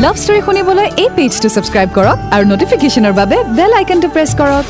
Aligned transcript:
Love 0.00 0.16
story 0.22 0.40
শুনিবলৈ 0.46 0.86
এই 1.02 1.08
পেজটো 1.16 1.48
subscribe 1.54 1.88
কৰক 1.96 2.18
আৰু 2.34 2.44
নটিফিকেশ্যনৰ 2.52 3.14
বাবে 3.20 3.36
বেল 3.56 3.72
আইকনটো 3.80 4.08
প্ৰেছ 4.14 4.30
কৰক। 4.40 4.64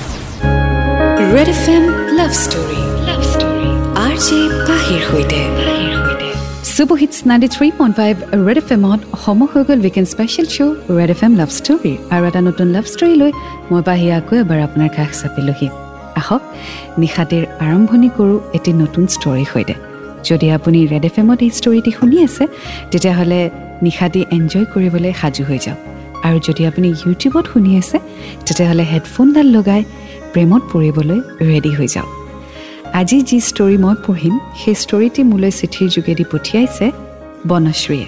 Red 1.35 1.49
F 1.55 1.63
M 1.75 1.85
love 2.19 2.33
story 2.43 2.81
love 3.09 3.21
story 3.33 3.69
R 4.05 4.15
J 4.27 4.39
পাহিৰ 4.69 5.01
সৈতে। 5.11 5.41
Super 6.75 6.97
hits 7.03 7.19
ninety 7.31 7.49
three 7.55 7.69
point 7.79 7.95
five 8.01 8.15
red 8.47 8.59
F 8.63 8.69
এমত 8.77 9.01
সময় 9.25 9.49
হৈ 9.53 9.63
গ'ল 9.69 9.79
weekend 9.87 10.09
special 10.15 10.47
show' 10.55 10.75
red 10.99 11.11
F 11.15 11.21
M 11.27 11.33
love 11.41 11.51
story 11.59 11.93
আৰু 12.15 12.23
এটা 12.31 12.41
নতুন 12.49 12.67
লাভ 12.75 12.85
ষ্টৰী 12.93 13.15
লৈ 13.23 13.31
মই 13.71 13.83
পাহি 13.89 14.07
আকৌ 14.19 14.35
এবাৰ 14.43 14.59
আপোনাৰ 14.67 14.89
কাষ 14.97 15.11
চাপিলোহি। 15.21 15.69
আহক 16.21 16.43
নিশাটিৰ 17.03 17.45
আৰম্ভণি 17.67 18.09
কৰোঁ 18.17 18.39
এটি 18.57 18.71
নতুন 18.83 19.05
ষ্টৰীৰ 19.15 19.49
সৈতে। 19.53 19.75
যদি 20.29 20.47
আপুনি 20.57 20.79
ৰেড 20.93 21.05
এফ 21.09 21.17
এমত 21.23 21.41
এই 21.47 21.51
ষ্টৰিটি 21.59 21.91
শুনি 21.99 22.17
আছে 22.27 22.45
তেতিয়াহ'লে 22.91 23.41
নিশাটি 23.87 24.21
এনজয় 24.37 24.67
কৰিবলৈ 24.73 25.13
সাজু 25.21 25.43
হৈ 25.49 25.59
যাওক। 25.65 25.81
আৰু 26.27 26.39
যদি 26.49 26.63
আপুনি 26.71 26.89
ইউটিউবত 27.03 27.45
শুনি 27.53 27.71
আছে 27.81 27.99
তেতিয়াহ'লে 28.47 28.85
হেডফোনডাল 28.93 29.47
লগাই 29.57 29.83
প্ৰেমত 30.33 30.63
পৰিবলৈ 30.73 31.19
ৰেডি 31.51 31.73
হৈ 31.79 31.89
যাওক। 31.95 32.11
আজি 33.01 33.19
যি 33.29 33.39
ষ্টৰী 33.49 33.77
মই 33.85 33.95
পঢ়িম 34.07 34.35
সেই 34.61 34.77
ষ্টৰিটি 34.83 35.23
মোলৈ 35.31 35.53
চিঠিৰ 35.61 35.89
যোগেদি 35.97 36.25
পঠিয়াইছে 36.33 36.87
বনশ্ৰীয়ে। 37.51 38.07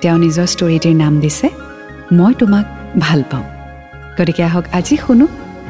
তেওঁ 0.00 0.18
নিজৰ 0.24 0.46
ষ্টৰিটিৰ 0.54 0.94
নাম 1.02 1.14
দিছে 1.24 1.48
মই 2.18 2.32
তোমাক 2.40 2.64
ভাল 3.04 3.20
পাওঁ। 3.30 3.46
গতিকে 4.16 4.42
আহক 4.48 4.64
আজি 4.78 4.96
শুনো 5.04 5.26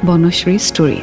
বনশ্ৰীৰ 0.08 0.60
ষ্টৰী 0.68 1.00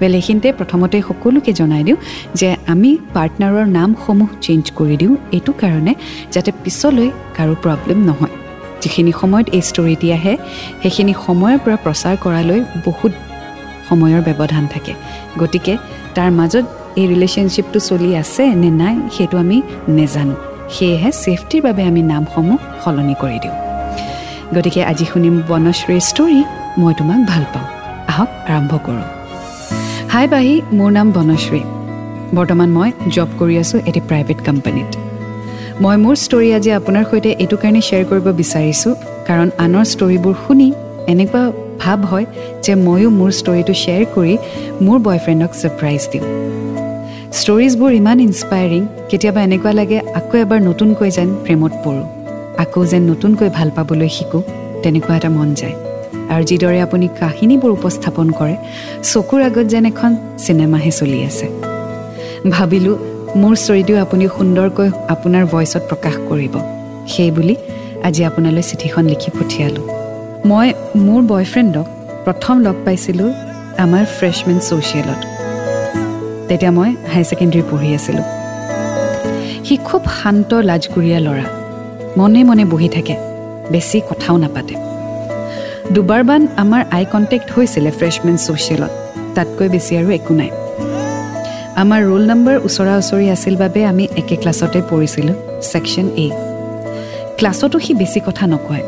ৱেল 0.00 0.14
এইখিনিতে 0.18 0.48
প্ৰথমতে 0.58 0.96
সকলোকে 1.08 1.52
জনাই 1.60 1.82
দিওঁ 1.86 1.98
যে 2.40 2.48
আমি 2.72 2.90
পাৰ্টনাৰৰ 3.14 3.66
নামসমূহ 3.78 4.28
চেঞ্জ 4.46 4.64
কৰি 4.78 4.96
দিওঁ 5.00 5.14
এইটো 5.36 5.52
কাৰণে 5.62 5.92
যাতে 6.34 6.50
পিছলৈ 6.64 7.08
কাৰো 7.36 7.54
প্ৰব্লেম 7.64 7.98
নহয়। 8.08 8.34
যিখিনি 8.82 9.12
সময়ত 9.20 9.46
এই 9.56 9.62
ষ্টৰিটি 9.70 10.08
আহে 10.16 10.34
সেইখিনি 10.82 11.12
সময়ৰ 11.26 11.58
পৰা 11.64 11.76
প্ৰচাৰ 11.84 12.14
কৰালৈ 12.24 12.60
বহুত 12.86 13.12
সময়ৰ 13.88 14.20
ব্যৱধান 14.28 14.64
থাকে। 14.74 14.92
গতিকে 15.40 15.74
তাৰ 16.16 16.30
মাজত 16.38 16.64
এই 17.00 17.06
ৰিলেশ্যনশ্বিপটো 17.12 17.78
চলি 17.88 18.08
আছে 18.22 18.42
নে 18.62 18.70
নাই 18.82 18.94
সেইটো 19.14 19.36
আমি 19.38 19.58
নেজানো। 19.98 20.36
সেয়েহে 20.74 21.10
ছেফটিৰ 21.22 21.60
বাবে 21.66 21.82
আমি 21.90 22.02
নামসমূহ 22.12 22.58
সলনি 22.84 23.14
কৰি 23.22 23.38
দিওঁ। 23.44 23.56
গতিকে 24.54 24.80
আজি 24.90 25.04
শুনিম 25.12 25.34
বনশ্ৰীৰ 25.48 26.00
ষ্টৰী 26.10 26.40
মই 26.78 26.92
তোমাক 26.98 27.20
ভাল 27.30 27.44
পাওঁ। 27.54 27.68
আহক 28.10 28.30
আৰম্ভ 28.50 28.72
কৰোঁ। 28.86 29.15
হাই 30.12 30.26
বাহি 30.32 30.54
মোৰ 30.78 30.90
নাম 30.96 31.08
বনশ্ৰী। 31.16 31.62
বৰ্তমান 32.36 32.68
মই 32.76 32.88
জব 33.14 33.28
কৰি 33.38 33.54
আছোঁ 33.62 33.78
এটি 33.88 34.00
প্ৰাইভেট 34.08 34.38
কোম্পানীত 34.46 34.90
মই 35.82 35.96
মোৰ 36.04 36.14
ষ্টৰী 36.24 36.48
আজি 36.56 36.70
আপোনাৰ 36.78 37.04
সৈতে 37.10 37.30
এইটো 37.42 37.56
কাৰণে 37.62 37.80
শ্বেয়াৰ 37.88 38.04
কৰিব 38.10 38.26
বিচাৰিছোঁ 38.40 38.92
কাৰণ 39.28 39.48
আনৰ 39.64 39.84
ষ্টৰিবোৰ 39.92 40.34
শুনি 40.44 40.68
এনেকুৱা 41.12 41.42
ভাৱ 41.82 42.00
হয় 42.10 42.26
যে 42.64 42.72
ময়ো 42.86 43.08
মোৰ 43.18 43.30
ষ্টৰিটো 43.40 43.74
শ্বেয়াৰ 43.82 44.04
কৰি 44.14 44.34
মোৰ 44.84 44.96
বয়ফ্ৰেণ্ডক 45.06 45.50
ছাৰপ্ৰাইজ 45.60 46.02
দিওঁ। 46.12 46.26
ষ্টৰিজবোৰ 47.40 47.90
ইমান 48.00 48.18
ইনস্পায়াৰিং 48.28 48.82
কেতিয়াবা 49.10 49.40
এনেকুৱা 49.48 49.72
লাগে 49.80 49.98
আকৌ 50.18 50.34
এবাৰ 50.44 50.60
নতুনকৈ 50.68 51.10
যেন 51.16 51.28
প্ৰেমত 51.44 51.72
পৰোঁ 51.84 52.06
আকৌ 52.62 52.80
যেন 52.90 53.02
নতুনকৈ 53.10 53.48
ভাল 53.56 53.68
পাবলৈ 53.76 54.10
শিকোঁ 54.16 54.42
তেনেকুৱা 54.82 55.12
এটা 55.18 55.30
মন 55.38 55.48
যায়। 55.60 55.76
আৰু 56.32 56.42
যিদৰে 56.50 56.78
আপুনি 56.86 57.06
কাহিনীবোৰ 57.20 57.70
উপস্থাপন 57.78 58.26
কৰে 58.38 58.56
চকুৰ 59.10 59.40
আগত 59.48 59.66
যেন 59.72 59.84
এখন 59.92 60.10
চিনেমাহে 60.44 60.90
চলি 60.98 61.18
আছে। 61.28 61.46
ভাবিলোঁ 62.54 62.96
মোৰ 63.40 63.54
ষ্টৰিটোও 63.62 63.98
আপুনি 64.04 64.24
সুন্দৰকৈ 64.36 64.88
আপোনাৰ 65.14 65.44
ভইচত 65.52 65.82
প্ৰকাশ 65.90 66.14
কৰিব। 66.28 66.54
সেই 67.12 67.30
বুলি 67.36 67.54
আজি 68.06 68.22
আপোনালৈ 68.28 68.62
চিঠিখন 68.70 69.04
লিখি 69.12 69.30
পঠিয়ালোঁ। 69.36 69.84
মই 70.50 70.66
মোৰ 71.06 71.20
বয়ফ্ৰেণ্ডক 71.32 71.86
প্ৰথম 72.24 72.54
লগ 72.66 72.76
পাইছিলোঁ 72.86 73.30
আমাৰ 73.84 74.04
ফ্ৰেছমেন 74.16 74.58
ছ'চিয়েলত 74.66 75.20
তেতিয়া 76.48 76.72
মই 76.78 76.90
হায়াৰ 77.12 77.26
ছেকেণ্ডেৰী 77.30 77.64
পঢ়ি 77.70 77.90
আছিলোঁ। 77.98 78.26
সি 79.66 79.74
খুব 79.88 80.02
শান্ত 80.18 80.50
লাজকুৰীয়া 80.68 81.18
ল'ৰা। 81.26 81.46
মনে 82.18 82.40
মনে 82.48 82.64
বহি 82.72 82.88
থাকে। 82.88 83.14
বেছি 83.72 83.98
কথাও 84.08 84.36
নাপাতে। 84.42 84.74
দুবাৰমান 85.94 86.42
আমাৰ 86.56 86.82
আই 86.96 87.04
কণ্টেক্ট 87.12 87.48
হৈছিলে 87.56 87.90
ফ্ৰেছমেন 87.98 88.36
ছ'চিয়েলত। 88.44 88.92
তাতকৈ 89.34 89.68
বেছি 89.68 89.92
আৰু 90.00 90.08
একো 90.18 90.34
নাই। 90.40 90.50
আমাৰ 91.82 92.00
ৰোল 92.08 92.22
নম্বৰ 92.30 92.56
ওচৰা 92.68 92.94
ওচৰি 93.00 93.26
আছিল 93.30 93.54
বাবে 93.56 93.80
আমি 93.84 94.04
একে 94.16 94.36
ক্লাছতে 94.36 94.78
পঢ়িছিলোঁ 94.90 95.34
ছেকশ্যন 95.70 96.06
এ। 96.24 96.28
ক্লাছতো 97.38 97.78
সি 97.78 97.94
বেছি 97.94 98.20
কথা 98.26 98.46
নকয়। 98.46 98.84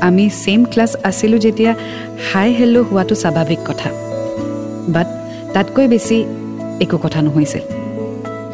আমি 0.00 0.30
ছেইম 0.42 0.64
ক্লাছ 0.64 0.96
আছিলোঁ 1.04 1.38
যেতিয়া 1.38 1.72
হাই 2.32 2.48
হেল্ল' 2.52 2.82
হোৱাটো 2.82 3.14
স্বাভাৱিক 3.14 3.60
কথা। 3.68 3.88
বাট 4.88 5.08
তাতকৈ 5.54 5.86
বেছি 5.88 6.16
একো 6.80 6.96
কথা 6.98 7.22
নহৈছিল। 7.22 7.62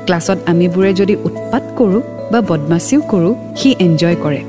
ক্লাছত 0.06 0.38
আমিবোৰে 0.46 0.90
যদি 0.94 1.14
উৎপাত 1.24 1.62
কৰোঁ 1.78 2.02
বা 2.32 2.40
বদমাচিও 2.40 3.00
কৰোঁ 3.08 3.34
সি 3.56 3.68
এনজয় 3.78 4.16
কৰে। 4.22 4.40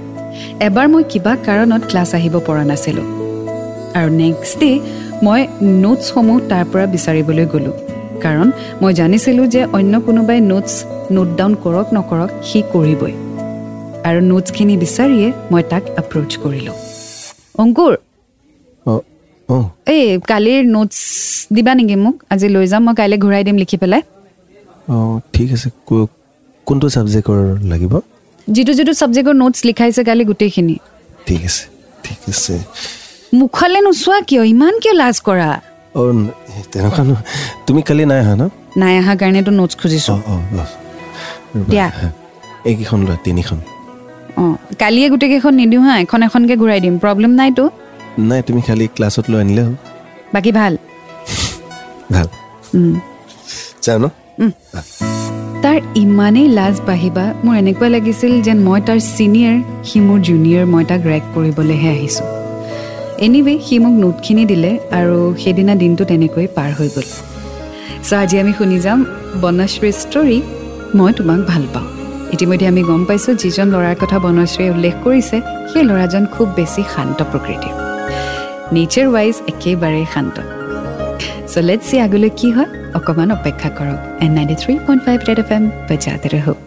এবাৰ 0.67 0.87
মই 0.87 1.03
কিবা 1.11 1.33
কাৰণত 1.47 1.81
ক্লাছ 1.89 2.09
আহিব 2.17 2.35
পৰা 2.47 2.63
নাছিলোঁ। 2.63 3.07
আৰু 3.97 4.09
নেক্সট 4.23 4.59
ডে 4.59 4.71
মই 5.23 5.41
নোটছসমূহ 5.61 6.37
তাৰ 6.49 6.65
পৰা 6.71 6.85
বিচাৰিবলৈ 6.85 7.45
গ'লোঁ। 7.53 7.75
কাৰণ 8.23 8.47
মই 8.81 8.91
জানিছিলোঁ 8.93 9.45
যে 9.47 9.61
অন্য 9.77 9.93
কোনোবাই 10.01 10.39
নোটছ 10.51 10.73
নোট 11.11 11.29
ডাউন 11.37 11.53
কৰক 11.63 11.87
নকৰক 11.97 12.29
সি 12.43 12.59
কৰিবই। 12.73 13.13
আৰু 14.07 14.19
নোটছখিনি 14.31 14.75
বিচাৰিয়ে 14.77 15.27
মই 15.51 15.63
তাক 15.71 15.83
এপ্ৰ'চ 16.01 16.31
কৰিলোঁ। 16.43 16.75
অংকুৰ! 17.63 17.93
এই 19.93 20.03
কালিৰ 20.31 20.61
নোটছ 20.75 20.97
দিবা 21.53 21.73
নেকি 21.75 21.95
মোক? 21.95 22.15
আজি 22.29 22.47
লৈ 22.55 22.65
যাম 22.67 22.81
মই 22.85 22.93
কাইলৈ 22.99 23.17
ঘূৰাই 23.23 23.43
দিম 23.43 23.57
লিখি 23.57 23.77
পেলাই। 23.77 24.01
অঁ 24.93 25.19
ঠিক 25.33 25.49
আছে। 25.55 25.69
কোনটো 26.67 26.87
ছাবজেক্টৰ 26.89 27.39
লাগিব? 27.71 27.93
যিটো 28.47 28.71
যিটো 28.73 28.93
ছাবজেক্টৰ 28.93 29.35
নোটছ 29.41 29.59
লিখাইছে 29.65 30.01
কালি 30.03 30.23
গোটেইখিনি। 30.25 30.75
ঠিক 31.25 31.41
আছে 31.45 31.63
ঠিক 32.03 32.19
আছে। 32.29 32.53
মুখলৈ 33.33 33.81
নোচোৱা 33.81 34.19
কিয়? 34.29 34.43
ইমান 34.43 34.73
কিয় 34.83 34.93
লাজ 34.93 35.17
কৰা? 35.27 35.49
তেনেকুৱা 36.71 37.03
তুমি 37.67 37.81
কালি 37.81 38.03
নাই 38.05 38.19
অহা 38.23 38.35
ন? 38.35 38.43
নাই 38.77 38.93
অহাৰ 38.99 39.15
কাৰণেতো 39.21 39.51
নোটছ 39.51 39.73
খুজিছোঁ। 39.81 40.17
দিয়া। 41.69 41.87
এইকেইখন 42.65 42.99
লোৱা 43.07 43.15
তিনিখন। 43.23 43.59
অঁ 44.37 44.53
কালিয়ে 44.79 45.07
গোটেইকেইখন 45.09 45.53
নিদিওঁ 45.53 45.83
হা 45.83 45.93
এখন 45.99 46.19
এখনকৈ 46.23 46.55
ঘূৰাই 46.61 46.79
দিম। 46.79 46.95
প্ৰব্লেম 47.03 47.31
নাইতো। 47.39 47.63
নাই 48.19 48.41
তুমি 48.47 48.61
খালি 48.61 48.85
ক্লাছত 48.95 49.25
লৈ 49.31 49.39
আনিলে 49.41 49.61
হ'ল। 49.63 49.75
বাকী 50.33 50.51
ভাল? 50.51 50.73
ভাল। 52.13 52.27
যাওঁ 53.81 53.99
ন? 53.99 54.05
তাৰ 55.63 55.77
ইমানেই 56.03 56.47
লাজ 56.57 56.75
বাঢ়িবা 56.87 57.25
মোৰ 57.45 57.55
এনেকুৱা 57.61 57.87
লাগিছিল 57.95 58.31
যেন 58.45 58.57
মই 58.67 58.79
তাৰ 58.87 58.99
ছিনিয়ৰ 59.15 59.55
সি 59.87 59.97
মোৰ 60.07 60.19
জুনিয়ৰ 60.27 60.65
মই 60.73 60.83
তাক 60.89 61.01
ৰেক 61.11 61.23
কৰিবলৈহে 61.35 61.89
আহিছোঁ। 61.95 62.27
এনিৱে 63.25 63.53
সি 63.65 63.75
মোক 63.83 63.95
নোটখিনি 64.03 64.43
দিলে 64.51 64.71
আৰু 64.99 65.17
সেইদিনা 65.41 65.73
দিনটো 65.81 66.03
তেনেকৈ 66.11 66.45
পাৰ 66.57 66.69
হৈ 66.77 66.89
গ'ল। 66.95 67.07
চ' 68.07 68.13
আজি 68.21 68.35
আমি 68.41 68.53
শুনি 68.57 68.77
যাম 68.85 68.99
বনশ্ৰীৰ 69.43 69.93
ষ্টৰী 70.01 70.37
মই 70.97 71.11
তোমাক 71.17 71.39
ভাল 71.51 71.63
পাওঁ। 71.73 71.87
ইতিমধ্যে 72.35 72.65
আমি 72.71 72.81
গম 72.89 73.01
পাইছোঁ 73.07 73.33
যিজন 73.43 73.67
ল'ৰাৰ 73.73 73.95
কথা 74.01 74.17
বনশ্ৰীয়ে 74.25 74.71
উল্লেখ 74.75 74.95
কৰিছে 75.05 75.37
সেই 75.71 75.83
ল'ৰাজন 75.89 76.23
খুব 76.33 76.47
বেছি 76.57 76.81
শান্ত 76.93 77.19
প্ৰকৃতিৰ। 77.31 77.73
নেচাৰ 78.73 79.07
ৱাইজ 79.15 79.35
একেবাৰে 79.51 80.01
শান্ত। 80.13 80.37
চ' 81.51 81.63
লেট 81.69 81.81
চি 81.87 81.95
আগলৈ 82.05 82.31
কি 82.39 82.47
হয়। 82.55 82.69
অকণমান 82.97 83.29
অপেক্ষা 83.37 83.69
কৰক। 83.77 83.99
On 84.23 84.31
ninety 84.37 84.55
three 84.61 84.73
point 84.87 85.01
five 85.05 85.17
red 85.27 85.39
F 85.43 85.49
M 85.57 85.63
বজাতে 85.89 86.27
ৰহক। 86.33 86.57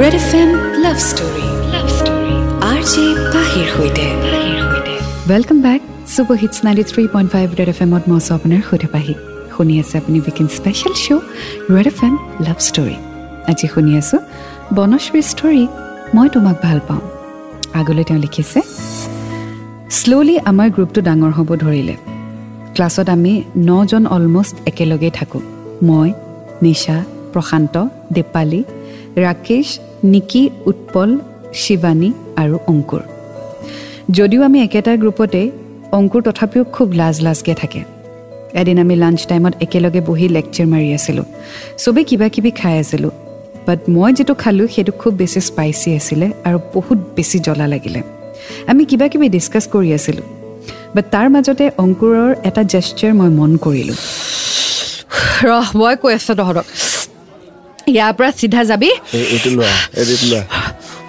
Red 0.00 0.14
F 0.20 0.30
M 0.40 0.50
love 0.84 0.96
story 1.08 1.46
love 1.74 1.86
story 1.98 2.34
R 2.70 2.80
J 2.92 3.04
পাহিৰ 3.34 3.66
সৈতে। 3.74 4.06
Welcome 5.30 5.58
back 5.66 5.80
super 6.14 6.36
hits 6.42 6.56
ninety 6.66 6.84
three 6.90 7.02
point 7.14 7.28
five 7.34 7.46
red 7.58 7.68
F 7.74 7.78
এমত 7.84 8.02
মই 8.10 8.16
আছোঁ 8.20 8.34
আপোনাৰ 8.38 8.60
সৈতে 8.68 8.88
পাহি। 8.94 9.14
শুনি 9.54 9.74
আছে 9.82 9.94
আপুনি 10.00 10.18
weekend 10.26 10.50
special 10.58 10.94
show' 11.04 11.22
red 11.74 11.86
F 11.92 11.98
M 12.06 12.14
love 12.46 12.58
story 12.68 12.96
আজি 13.50 13.66
শুনি 13.74 13.92
আছোঁ 14.00 14.20
বনশ্ৰীৰ 14.76 15.24
ষ্টৰী 15.32 15.62
মই 16.16 16.26
তোমাক 16.34 16.56
ভাল 16.66 16.78
পাওঁ। 16.88 17.02
আগলৈ 17.80 18.04
তেওঁ 18.08 18.20
লিখিছে 18.24 18.60
শ্ল'লি 19.98 20.36
আমাৰ 20.50 20.68
গ্ৰুপটো 20.74 21.00
ডাঙৰ 21.08 21.32
হ'ব 21.38 21.50
ধৰিলে। 21.64 21.96
ক্লাছত 22.76 23.08
আমি 23.08 23.42
নজন 23.56 24.06
অলমষ্ট 24.06 24.56
একেলগেই 24.66 25.10
থাকোঁ। 25.10 25.40
মই 25.82 26.12
নিশা 26.62 27.04
প্ৰশান্ত 27.32 27.74
দীপালী 28.12 28.62
ৰাকেশ 29.16 29.78
নিকি 30.04 30.50
উৎপল 30.66 31.18
শিৱানী 31.54 32.12
আৰু 32.36 32.58
অংকুৰ। 32.66 33.00
যদিও 34.10 34.42
আমি 34.42 34.62
একেটা 34.62 34.96
গ্ৰুপতে 34.96 35.50
অংকুৰ 35.92 36.22
তথাপিও 36.22 36.64
খুব 36.64 36.92
লাজ 36.92 37.20
লাজকৈ 37.20 37.54
থাকে। 37.54 37.80
এদিন 38.54 38.78
আমি 38.78 38.96
লাঞ্চ 38.96 39.26
টাইমত 39.26 39.54
একেলগে 39.60 40.00
বহি 40.00 40.28
লেকচাৰ 40.28 40.66
মাৰি 40.66 40.94
আছিলোঁ। 40.94 41.24
চবেই 41.78 42.04
কিবা 42.04 42.28
কিবি 42.28 42.50
খাই 42.50 42.78
আছিলোঁ। 42.78 43.10
বাট 43.66 43.78
মই 43.88 44.12
যিটো 44.12 44.34
খালোঁ 44.34 44.68
সেইটো 44.68 44.92
খুব 44.92 45.14
বেছি 45.14 45.40
স্পাইচি 45.40 45.96
আছিলে 45.96 46.26
আৰু 46.44 46.58
বহুত 46.74 46.98
বেছি 47.16 47.38
জ্বলা 47.38 47.66
লাগিলে। 47.66 48.02
আমি 48.66 48.84
কিবা 48.84 49.08
কিবি 49.08 49.28
ডিছকাছ 49.28 49.68
কৰি 49.68 49.94
আছিলোঁ। 49.94 50.35
বাট 50.96 51.06
তাৰ 51.14 51.26
মাজতে 51.34 51.64
অংকুৰৰ 51.84 52.30
এটা 52.48 52.62
জেষ্টাৰ 52.72 53.12
মই 53.20 53.30
মন 53.38 53.50
কৰিলোঁ। 53.64 53.98
ৰহ 55.48 55.66
মই 55.80 55.94
কৈ 56.02 56.12
আছোঁ 56.18 56.34
তহঁতক। 56.40 56.66
ইয়াৰ 57.92 58.12
পৰা 58.18 58.30
চিধা 58.40 58.62
যাবি। 58.70 58.90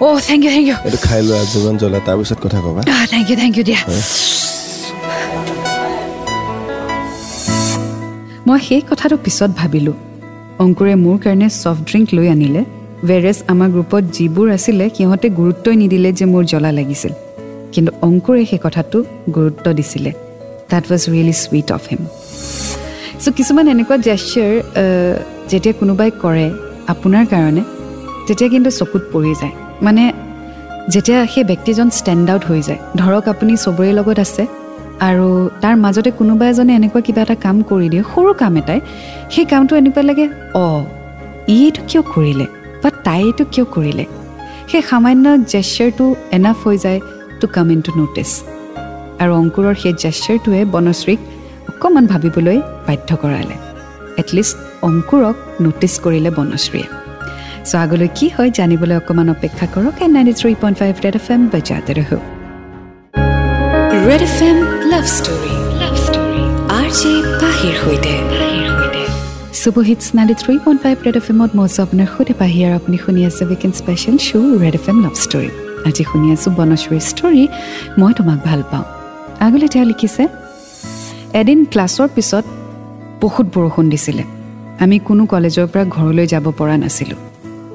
অ' 0.06 0.20
থেংক 0.28 0.40
ইউ 0.44 0.50
থেংক 0.56 0.66
ইউ 0.70 0.76
এইটো 0.86 0.98
খাই 1.06 1.20
লোৱা 1.28 1.42
যিমান 1.52 1.74
জ্বলা 1.80 1.98
তাৰপিছত 2.06 2.38
কথা 2.44 2.58
ক'বা। 2.64 2.80
থেংক 3.12 3.26
ইউ 3.30 3.36
থেংক 3.42 3.54
ইউ 3.58 3.64
দিয়া। 3.68 3.80
মই 8.46 8.58
সেই 8.68 8.82
কথাটো 8.90 9.16
পিছত 9.24 9.50
ভাবিলোঁ। 9.60 9.96
অংকুৰে 10.64 10.94
মোৰ 11.04 11.16
কাৰণে 11.24 11.48
ছফ্ট 11.62 11.82
ড্ৰিংক 11.88 12.08
লৈ 12.16 12.26
আনিলে। 12.34 12.62
ৱেৰেজ 13.08 13.38
আমাৰ 13.52 13.68
গ্ৰুপত 13.74 14.02
যিবোৰ 14.16 14.46
আছিলে 14.56 14.84
সিহঁতে 14.96 15.26
গুৰুত্বই 15.38 15.76
নিদিলে 15.82 16.10
যে 16.18 16.24
মোৰ 16.32 16.42
জ্বলা 16.52 16.70
লাগিছিল। 16.78 17.12
কিন্তু 17.74 17.90
অংকুৰে 18.06 18.42
সেই 18.50 18.60
কথাটো 18.66 18.98
গুৰুত্ব 19.36 19.66
দিছিলে। 19.78 20.10
That 20.70 20.84
was 20.90 21.02
really 21.12 21.34
sweet 21.42 21.68
of 21.76 21.82
him 21.90 22.02
so' 23.22 23.34
কিছুমান 23.38 23.66
এনেকুৱা 23.74 23.96
জেষ্টাৰ 24.06 24.52
যেতিয়া 25.50 25.74
কোনোবাই 25.80 26.10
কৰে 26.22 26.46
আপোনাৰ 26.92 27.24
কাৰণে 27.32 27.62
তেতিয়া 28.26 28.48
কিন্তু 28.54 28.70
চকুত 28.78 29.02
পৰি 29.12 29.32
যায়। 29.40 29.54
মানে 29.86 30.02
যেতিয়া 30.92 31.18
সেই 31.32 31.44
ব্যক্তিজন 31.50 31.88
ষ্টেণ্ড 31.98 32.26
আউট 32.32 32.42
হৈ 32.50 32.60
যায় 32.68 32.80
ধৰক 33.00 33.24
আপুনি 33.32 33.52
চবৰে 33.64 33.92
লগত 33.98 34.18
আছে 34.26 34.42
আৰু 35.08 35.26
তাৰ 35.62 35.74
মাজতে 35.84 36.10
কোনোবা 36.18 36.44
এজনে 36.52 36.72
এনেকুৱা 36.78 37.00
কিবা 37.06 37.20
এটা 37.26 37.36
কাম 37.44 37.56
কৰি 37.70 37.86
দিয়ে 37.92 38.04
সৰু 38.12 38.30
কাম 38.42 38.54
এটাই 38.60 38.80
সেই 39.34 39.46
কামটো 39.52 39.72
এনেকুৱা 39.80 40.02
লাগে 40.08 40.26
অঁ 40.64 40.80
ই 41.56 41.58
এইটো 41.66 41.80
কিয় 41.88 42.02
কৰিলে 42.14 42.46
বা 42.82 42.88
তাই 43.06 43.20
এইটো 43.28 43.44
কিয় 43.52 43.66
কৰিলে? 43.74 44.04
সেই 44.70 44.82
সামান্য 44.90 45.24
জেষ্টাৰটো 45.52 46.04
এনাফ 46.36 46.58
হৈ 46.66 46.76
যায় 46.84 47.00
to 47.40 47.46
come 47.56 47.66
in 47.74 47.80
two 47.86 47.90
notice 47.98 48.30
আৰু 49.22 49.32
অংকুৰৰ 49.40 49.74
সেই 49.82 49.94
জেষ্টাৰটোৱে 50.02 50.60
বনশ্ৰীক 50.74 51.20
অকণমান 51.70 52.04
ভাবিবলৈ 52.12 52.58
বাধ্য 52.86 53.10
কৰালে। 53.22 53.56
এটলিষ্ট 54.22 54.56
অংকুৰক 54.88 55.36
ন'টিছ 55.64 55.94
কৰিলে 56.04 56.30
বনশ্ৰীয়ে। 56.38 56.86
চ' 57.68 57.74
আগলৈ 57.84 58.08
কি 58.18 58.26
হয় 58.34 58.50
জানিবলৈ 58.58 58.96
অকণমান 59.00 59.28
অপেক্ষা 59.36 59.66
কৰক 59.74 59.94
on 60.04 60.10
ninety 60.16 60.34
three 60.40 60.52
point 60.62 60.76
five 60.80 60.94
red 61.04 61.16
F 61.20 61.26
M 61.34 61.40
বজাতে 61.52 61.92
ৰহক 61.98 62.22
red 64.08 64.22
F 64.28 64.36
M 64.48 64.58
love 64.92 65.04
story 65.16 65.54
love 65.82 65.94
story 66.06 66.42
R 66.78 66.88
J 66.98 67.12
পাহিৰ 67.42 67.74
সৈতে। 67.82 68.14
Super hits 69.62 70.06
ninety 70.16 70.34
three 70.42 70.54
point 70.64 70.80
five 70.84 70.96
red 71.06 71.16
F 71.20 71.26
এমত 71.32 71.50
মই 71.56 71.64
আছোঁ 71.68 71.82
আপোনাৰ 71.86 72.08
সৈতে 72.14 72.34
পাহি 72.40 72.58
আৰু 72.66 72.74
আপুনি 72.80 72.96
শুনি 73.04 73.20
আছে 73.28 73.42
weekend 73.50 73.74
special 73.80 74.16
show' 74.26 74.52
red 74.62 74.74
F 74.80 74.84
M 74.90 74.98
love 75.04 75.14
story 75.24 75.67
আজি 75.86 76.04
শুনি 76.04 76.28
আছোঁ 76.34 76.50
বনশ্ৰীৰ 76.58 77.00
ষ্টৰী 77.10 77.48
মই 77.98 78.12
তোমাক 78.18 78.38
ভাল 78.44 78.62
পাওঁ। 78.70 78.84
আগলৈ 79.46 79.68
তেওঁ 79.68 79.84
লিখিছে 79.84 80.22
এদিন 81.40 81.64
ক্লাছৰ 81.64 82.08
পিছত 82.14 82.44
বহুত 83.22 83.46
বৰষুণ 83.54 83.88
দিছিলে। 83.90 84.24
আমি 84.80 84.98
কোনো 84.98 85.26
কলেজৰ 85.26 85.66
পৰা 85.72 85.84
ঘৰলৈ 85.96 86.26
যাব 86.26 86.52
পৰা 86.58 86.76
নাছিলোঁ। 86.76 87.20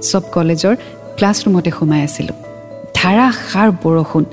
চব 0.01 0.23
কলেজৰ 0.35 0.75
ক্লাছৰুমতে 1.17 1.71
সোমাই 1.71 2.01
আছিলোঁ। 2.07 2.35
ধাৰাসাৰ 2.95 3.69
বৰষুণ 3.83 4.23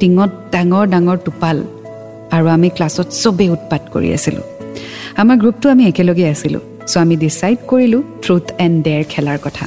টিঙত 0.00 0.30
ডাঙৰ 0.52 0.84
ডাঙৰ 0.86 1.18
টোপাল 1.24 1.56
আৰু 2.32 2.46
আমি 2.48 2.68
ক্লাছত 2.68 3.08
চবেই 3.22 3.48
উৎপাত 3.48 3.82
কৰি 3.92 4.08
আছিলোঁ। 4.14 4.42
আমাৰ 5.16 5.36
গ্ৰুপটো 5.38 5.70
আমি 5.70 5.86
একেলগে 5.86 6.28
আছিলোঁ। 6.28 6.60
চ' 6.86 6.96
আমি 6.96 7.16
ডিচাইড 7.16 7.58
কৰিলোঁ 7.70 8.02
ট্ৰুথ 8.22 8.46
এণ্ড 8.58 8.76
ডেৰ 8.84 9.04
খেলাৰ 9.08 9.38
কথা। 9.42 9.66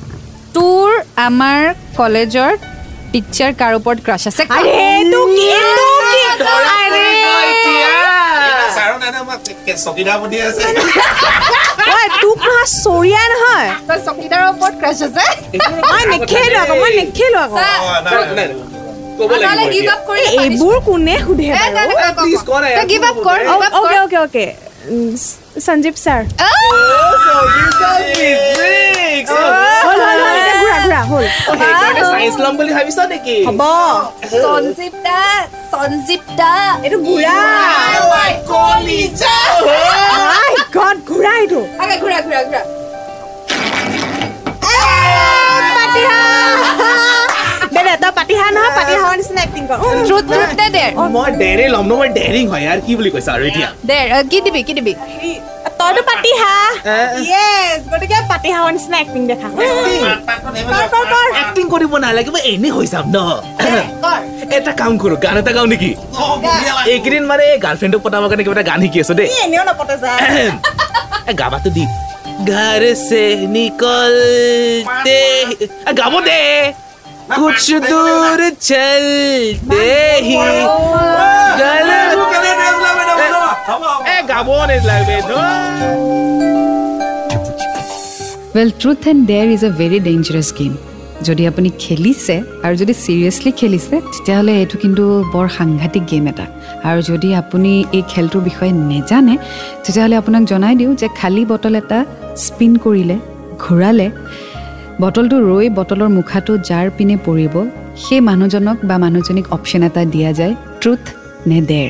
তোৰ 0.55 0.89
আমাৰ 1.27 1.59
কলেজৰ 1.97 2.51
টিচাৰ 3.13 3.51
কাৰ 3.61 3.71
ওপৰত 3.79 3.97
ক্ৰাছ 4.05 4.23
আছে 4.29 4.43
এইবোৰ 20.43 20.75
কোনে 20.87 21.15
সোধে। 21.25 21.47
Oh, 23.73 23.83
Sanjeev 25.67 25.95
sir! 26.03 26.21
হ'ল। 31.03 31.25
হ'ল 31.45 31.57
হ'ল 31.57 31.63
এতিয়া 31.63 31.89
ঘূৰা 31.89 32.01
ঘূৰা 32.01 32.01
হ'ল 32.01 32.01
অ, 32.01 32.01
সেইকাৰণে 32.01 32.03
science 32.11 32.37
ল'ম 32.43 32.53
বুলি 32.59 32.71
ভাবিছ 32.77 32.99
নেকি? 33.13 33.37
হ'ব। 33.47 33.61
সঞ্জীৱ 34.33 34.93
দা 35.05 35.21
সঞ্জীৱ 35.73 36.21
দা 36.39 36.53
এইটো। 36.83 36.97
ঘূৰা 37.07 37.37
মাই 38.11 38.31
গড 40.75 40.97
ঘূৰা 41.09 41.33
এইটো 41.41 41.59
ঘূৰা 42.01 42.19
ঘূৰা 42.25 42.41
ঘূৰা 42.43 42.61
পাতিহা 48.01 48.01
দে 48.01 48.03
দে 48.03 48.07
তই 48.07 48.11
পাতিহা 48.17 48.45
নহয় 48.55 48.73
পাতিহাৰৰ 48.77 49.15
নিচিনা 49.19 49.41
এক্টিং 49.43 49.63
কৰ 49.69 49.77
ট্ৰুথ 50.07 50.23
ট্ৰুথ 50.29 50.51
দে 50.59 50.67
দে 50.75 50.85
মই 51.15 51.29
ডেৰে 51.41 51.65
ল'ম 51.73 51.85
ন 51.85 51.93
মই 51.99 52.09
ডেৰিং 52.17 52.45
হয় 52.51 52.63
আৰু 52.71 52.81
কি 52.87 52.93
বুলি 52.97 53.09
কৈছা 53.15 53.31
আৰু 53.35 53.43
এতিয়া 53.49 53.69
দে 53.85 53.97
কি 54.31 54.37
দিবি 54.45 54.61
কি 54.67 54.73
দিবি 54.77 54.93
তইতো 55.79 56.01
পাতিহা 56.09 56.51
য়েছ 57.31 57.81
গতিকে 57.91 58.17
পাতিহাৰৰ 58.31 58.71
নিচিনা 58.75 58.97
এক্টিং 59.03 59.21
দেখা 59.31 59.47
এক্টিং 61.41 61.65
কৰিব 61.73 61.93
নালাগে 62.05 62.31
মই 62.35 62.41
এনেই 62.51 62.71
হৈ 62.77 62.85
যাম 62.93 63.05
ন 63.09 63.17
এটা 64.57 64.71
কাম 64.81 64.91
কৰো 65.01 65.15
গান 65.25 65.35
এটা 65.41 65.51
গাওঁ 65.57 65.67
নেকি 65.73 65.91
এইকেইদিন 66.93 67.23
মানে 67.31 67.43
গাৰ্লফ্ৰেণ্ডক 67.65 67.99
পতাবৰ 68.05 68.27
কাৰণে 68.31 68.43
কিবা 68.45 68.55
এটা 68.57 68.65
গান 68.71 68.79
শিকি 68.85 68.97
আছো 69.03 69.13
দেই 69.19 69.27
এনেও 69.45 69.63
নপতে 69.69 69.95
যা 70.03 70.11
এ, 71.29 71.33
গাবাটো 71.41 71.69
দি 71.77 71.83
ঘৰ 72.49 72.81
সে 73.07 73.23
নিকলতে 73.55 75.19
এ, 75.61 75.91
গাব 75.99 76.13
গলে- 81.59 82.09
এ 84.07 84.15
গাব 84.29 84.47
নালাগে 84.69 85.17
well 88.55 88.69
truth 88.81 89.01
and 89.07 89.21
dare 89.27 89.47
is 89.55 89.61
a 89.63 89.69
very 89.79 89.99
dangerous 89.99 90.49
game 90.59 90.73
যদি 91.21 91.43
আপুনি 91.47 91.69
খেলিছে 91.79 92.35
আৰু 92.65 92.75
যদি 92.75 92.93
চিৰিয়াছলি 93.05 93.51
খেলিছে 93.51 93.95
তেতিয়াহ'লে 94.11 94.53
এইটো 94.61 94.75
কিন্তু 94.77 95.03
বৰ 95.33 95.47
সাংঘাতিক 95.57 96.03
গেম 96.11 96.25
এটা 96.27 96.45
আৰু 96.83 96.99
যদি 97.01 97.29
আপুনি 97.35 97.71
এই 97.93 98.03
খেলটোৰ 98.09 98.41
বিষয়ে 98.49 98.73
নেজানে 98.91 99.35
তেতিয়াহ'লে 99.83 100.15
আপোনাক 100.15 100.43
জনাই 100.43 100.73
দিওঁ 100.75 100.93
যে 100.95 101.07
খালী 101.19 101.43
বটল 101.45 101.75
এটা 101.75 101.99
স্পিন 102.45 102.73
কৰিলে 102.77 103.17
ঘূৰালে 103.59 104.07
বটলটো 105.01 105.37
ৰৈ 105.49 105.67
বটলৰ 105.77 106.09
মুখাটো 106.17 106.53
যাৰ 106.69 106.87
পিনে 106.97 107.15
পৰিব 107.27 107.55
সেই 108.03 108.21
মানুহজনক 108.29 108.77
বা 108.89 108.95
মানুহজনীক 109.03 109.45
অপশ্যন 109.55 109.81
এটা 109.87 110.01
দিয়া 110.13 110.31
যায় 110.39 110.53
ট্ৰুথ 110.81 111.03
নে 111.49 111.59
ডেৰ 111.69 111.89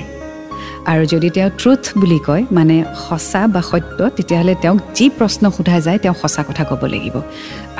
আৰু 0.91 1.03
যদি 1.13 1.29
তেওঁ 1.35 1.49
ট্ৰুথ 1.59 1.83
বুলি 2.01 2.19
কয় 2.27 2.43
মানে 2.57 2.75
সঁচা 3.05 3.41
বা 3.53 3.61
সত্য 3.71 3.99
তেতিয়াহ'লে 4.17 4.53
তেওঁক 4.61 4.77
যি 4.97 5.05
প্ৰশ্ন 5.17 5.43
সোধা 5.55 5.77
যায় 5.85 5.99
তেওঁ 6.03 6.15
সঁচা 6.21 6.41
কথা 6.47 6.63
ক'ব 6.69 6.81
লাগিব। 6.93 7.15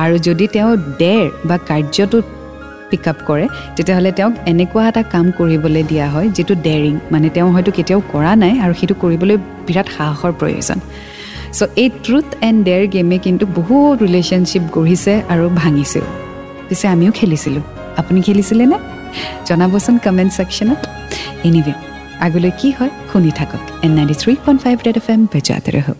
আৰু 0.03 0.15
যদি 0.27 0.45
তেওঁ 0.55 0.71
ডেৰ 1.01 1.25
বা 1.49 1.55
কাৰ্যটো 1.69 2.17
পিক 2.89 3.05
আপ 3.11 3.17
কৰে 3.27 3.45
তেতিয়াহ'লে 3.75 4.11
তেওঁক 4.17 4.33
এনেকুৱা 4.51 4.83
এটা 4.89 5.03
কাম 5.13 5.25
কৰিবলৈ 5.37 5.83
দিয়া 5.91 6.07
হয় 6.13 6.27
যিটো 6.35 6.53
ডেৰিং 6.67 6.93
মানে 7.13 7.27
তেওঁ 7.35 7.49
হয়তো 7.55 7.71
কেতিয়াও 7.77 8.01
কৰা 8.13 8.31
নাই 8.43 8.53
আৰু 8.63 8.73
সেইটো 8.79 8.95
কৰিবলৈ 9.03 9.35
বিৰাট 9.67 9.87
সাহসৰ 9.95 10.31
প্ৰয়োজন। 10.39 10.79
চ' 11.57 11.61
এই 11.83 11.89
ট্ৰুথ 12.05 12.29
এণ্ড 12.47 12.59
ডেৰ 12.67 12.83
গেমে 12.93 13.17
কিন্তু 13.25 13.45
বহুত 13.59 13.95
ৰিলেশ্যনশ্বিপ 14.05 14.63
গঢ়িছে 14.75 15.13
আৰু 15.33 15.45
ভাঙিছেও। 15.61 16.05
পিছে 16.67 16.85
আমিও 16.93 17.11
খেলিছিলোঁ। 17.19 17.63
আপুনি 18.01 18.19
খেলিছিলেনে 18.27 18.77
জনাবচোন 19.47 19.95
কমেণ্ট 20.05 20.31
ছেকশ্যনত 20.37 20.81
এনিৱে 21.47 21.73
আগলৈ 22.25 22.51
কি 22.59 22.69
হয় 22.77 22.91
শুনি 23.09 23.31
থাকক। 23.39 23.61
On 23.85 23.91
ninety 23.97 24.15
three 24.21 24.33
point 24.45 24.59
five 24.65 24.75
red 24.87 24.97
F 25.01 25.07
M 25.13 25.21
বেজাতে 25.33 25.69
ৰহক 25.75 25.97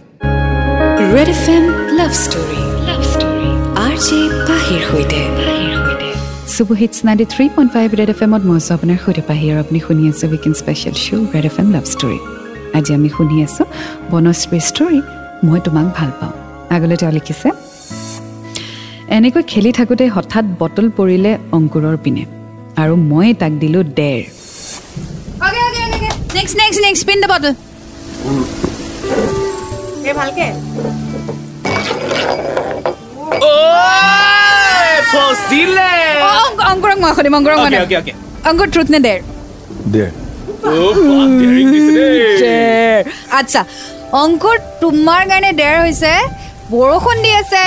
red 1.16 1.30
F 1.36 1.44
M 1.56 1.64
love 2.00 2.12
story 2.24 2.60
love 2.88 3.02
story 3.14 3.50
R 3.86 3.96
J 4.06 4.20
পাহিৰ 4.50 4.82
সৈতে। 4.90 5.22
Super 6.56 6.78
hits 6.82 6.98
ninety 7.08 7.26
three 7.34 7.46
point 7.56 7.70
five 7.76 7.88
red 8.00 8.10
F 8.14 8.20
এমত 8.26 8.42
মই 8.50 8.58
আছোঁ 8.62 8.74
আপোনাৰ 8.78 8.98
সৈতে 9.04 9.24
পাহি 9.30 9.46
আৰু 9.52 9.60
আপুনি 9.64 9.80
শুনি 9.88 10.04
আছে 10.12 10.26
weekend 10.32 10.54
special 10.62 10.96
show' 11.06 11.26
red 11.34 11.46
F 11.50 11.56
M 11.62 11.68
love 11.76 11.86
story 11.94 12.20
আজি 12.78 12.92
আমি 12.98 13.10
শুনি 13.16 13.36
আছোঁ 13.46 13.66
বনশ্ৰী 14.12 14.60
ষ্টৰী 14.70 15.00
মই 15.46 15.60
তোমাক 15.66 15.86
ভাল 15.98 16.10
পাওঁ। 16.20 16.34
আগলৈ 16.76 16.96
তেওঁ 17.02 17.12
লিখিছে 17.18 17.50
এনেকৈ 19.18 19.42
খেলি 19.52 19.72
থাকোঁতে 19.80 20.06
হঠাৎ 20.16 20.46
বটল 20.60 20.88
পৰিলে 20.98 21.32
অংকুৰৰ 21.58 21.96
পিনে 22.04 22.24
আৰু 22.82 22.94
মই 23.12 23.28
তাক 23.42 23.54
দিলোঁ 23.62 23.84
ডেৰ 24.00 24.22
অংকুৰক 36.72 36.98
মই 37.04 37.12
সুধিম 37.18 37.34
অংকুৰক 37.40 37.58
মই. 37.60 37.70
অংকুৰ 38.50 38.68
ট্ৰুথ 38.74 38.88
নে 38.94 39.00
আচ্ছা 43.40 43.62
অংকুৰ 44.14 44.58
তোমাৰ 44.82 45.22
কাৰণে 45.28 45.52
দেৰ 45.54 45.76
হৈছে। 45.82 46.14
বৰষুণ 46.72 47.22
দি 47.22 47.32
আছে। 47.32 47.66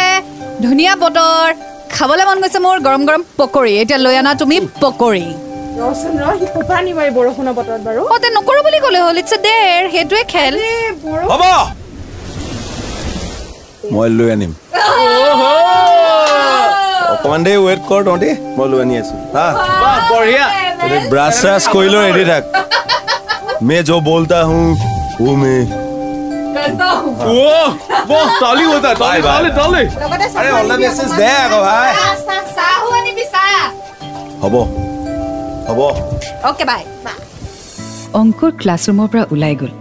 ধুনীয়া 0.62 0.96
বতৰ। 0.96 1.54
খাবলৈ 1.90 2.24
মন 2.24 2.40
গৈছে 2.40 2.58
মোৰ 2.58 2.76
গৰম 2.80 3.02
গৰম 3.06 3.22
পকৰি। 3.36 3.72
এতিয়া 3.78 3.98
লৈ 3.98 4.16
আনা 4.16 4.34
তুমি 4.34 4.60
পকৰি। 4.80 5.24
ব্ৰাছ 21.10 21.46
ৰেডি 22.06 22.24
থাক। 22.24 22.44
মে। 25.36 25.83
मैं 26.56 26.66
ও, 27.28 27.36
বাহ, 28.10 28.26
তালি 28.42 28.64
হৈ 28.70 28.78
যায়, 28.84 28.96
তালি, 29.02 29.18
Bye, 29.18 29.20
bye. 29.20 29.32
তালি, 29.32 29.50
তালি। 29.58 29.82
লগতে 30.02 30.26
আৰে 30.38 30.50
অল 30.58 30.66
দ্য 30.70 30.76
মেছেজ 30.82 31.10
দে 31.20 31.28
আকৌ 31.44 31.58
ভাই 31.66 31.88
চাহো 32.56 32.86
আনিবি 32.98 33.24
চাহ 33.34 33.52
হ'ব 34.42 34.54
হ'ব 35.68 35.80
অ'কে 36.48 36.64
বাই 36.70 36.82
অংকুৰ 38.20 38.50
ক্লাছৰুমৰ 38.60 39.06
পৰা 39.12 39.24
ওলাই 39.34 39.54
গ'ল 39.60 39.72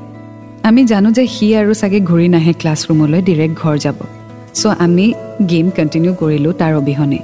আমি 0.70 0.82
জানো 0.92 1.10
যে 1.18 1.24
সি 1.36 1.46
আৰু 1.60 1.72
চাগে 1.82 2.00
ঘূৰি 2.10 2.27
নাহে 2.36 2.53
ক্লাছৰুমলৈ 2.62 3.20
ডিৰেক্ট 3.30 3.56
ঘৰ 3.62 3.75
যাব 3.86 3.98
চ' 4.60 4.63
আমি 4.86 5.06
গেম 5.51 5.68
কণ্টিনিউ 5.77 6.13
কৰিলোঁ 6.22 6.53
তাৰ 6.62 6.74
অবিহনে 6.82 7.20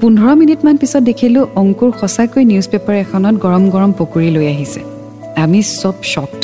পোন্ধৰ 0.00 0.32
মিনিটমান 0.40 0.76
পিছত 0.82 1.02
দেখিলোঁ 1.10 1.44
অংকুৰ 1.60 1.90
সঁচাকৈ 2.00 2.42
নিউজ 2.50 2.66
পেপাৰ 2.72 2.94
এখনত 3.04 3.34
গৰম 3.44 3.64
গৰম 3.74 3.90
পকৰি 4.00 4.28
লৈ 4.36 4.46
আহিছে 4.54 4.80
আমি 5.44 5.58
চব 5.80 5.96
শ্বকড 6.12 6.42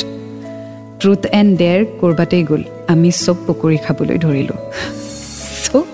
ট্ৰুথ 0.99 1.21
এণ্ড 1.39 1.51
ডেৰ 1.61 1.79
ক'ৰবাতেই 1.99 2.43
গ'ল। 2.49 2.61
আমি 2.93 3.09
চব 3.23 3.37
পকৰি 3.47 3.77
খাবলৈ 3.85 4.17
ধৰিলোঁ। 4.25 4.59
চ' 5.65 5.85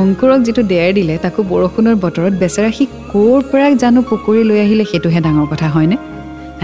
অংকুৰক 0.00 0.40
যিটো 0.46 0.62
ডেৰ 0.72 0.88
দিলে 0.98 1.14
তাকো 1.24 1.40
বৰষুণৰ 1.52 1.96
বতৰত 2.04 2.34
বেচেৰা 2.42 2.70
সি 2.76 2.84
ক'ৰ 3.12 3.38
পৰা 3.50 3.66
জানো 3.82 4.00
পকৰি 4.10 4.42
লৈ 4.48 4.58
আহিলে 4.66 4.84
সেইটোহে 4.90 5.20
ডাঙৰ 5.26 5.46
কথা 5.52 5.68
হয়নে? 5.74 5.96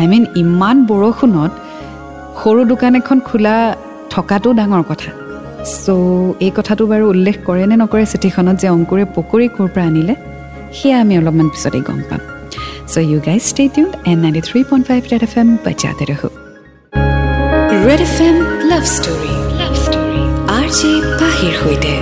আই 0.00 0.06
মিন 0.12 0.24
ইমান 0.42 0.76
বৰষুণত 0.90 1.52
সৰু 2.40 2.60
দোকান 2.72 2.92
এখন 3.00 3.18
খোলা 3.28 3.54
থকাটো 4.14 4.48
ডাঙৰ 4.60 4.82
কথা। 4.90 5.10
চ' 5.82 5.88
এই 6.44 6.52
কথাটো 6.58 6.82
বাৰু 6.92 7.04
উল্লেখ 7.12 7.36
কৰে 7.48 7.64
নে 7.70 7.76
নকৰে 7.82 8.04
চিঠিখনত 8.12 8.56
যে 8.62 8.68
অংকুৰে 8.76 9.04
পকৰি 9.16 9.46
ক'ৰ 9.56 9.68
পৰা 9.74 9.84
আনিলে 9.90 10.14
সেয়া 10.76 10.96
আমি 11.02 11.14
অলপমান 11.20 11.48
পিছতেই 11.52 11.82
গম 11.88 12.00
পাম। 12.08 12.20
So' 12.92 12.96
you 13.10 13.18
guys 13.26 13.42
stay 13.50 13.64
tuned 13.74 13.90
on 14.10 14.18
ninety 14.24 14.42
three 14.48 14.60
point 14.68 14.84
five 14.88 15.02
F 15.26 15.34
M 15.40 15.48
বাচ্চাতে 15.64 16.04
ৰহো। 16.12 16.28
Red 17.88 18.02
F 18.08 18.16
M 18.28 18.36
love 18.70 18.84
story 18.96 19.34
love 19.60 19.74
story 19.84 20.22
R 20.56 20.66
J 20.78 20.90
পাহিৰ 21.20 21.52
সৈতে। 21.60 21.92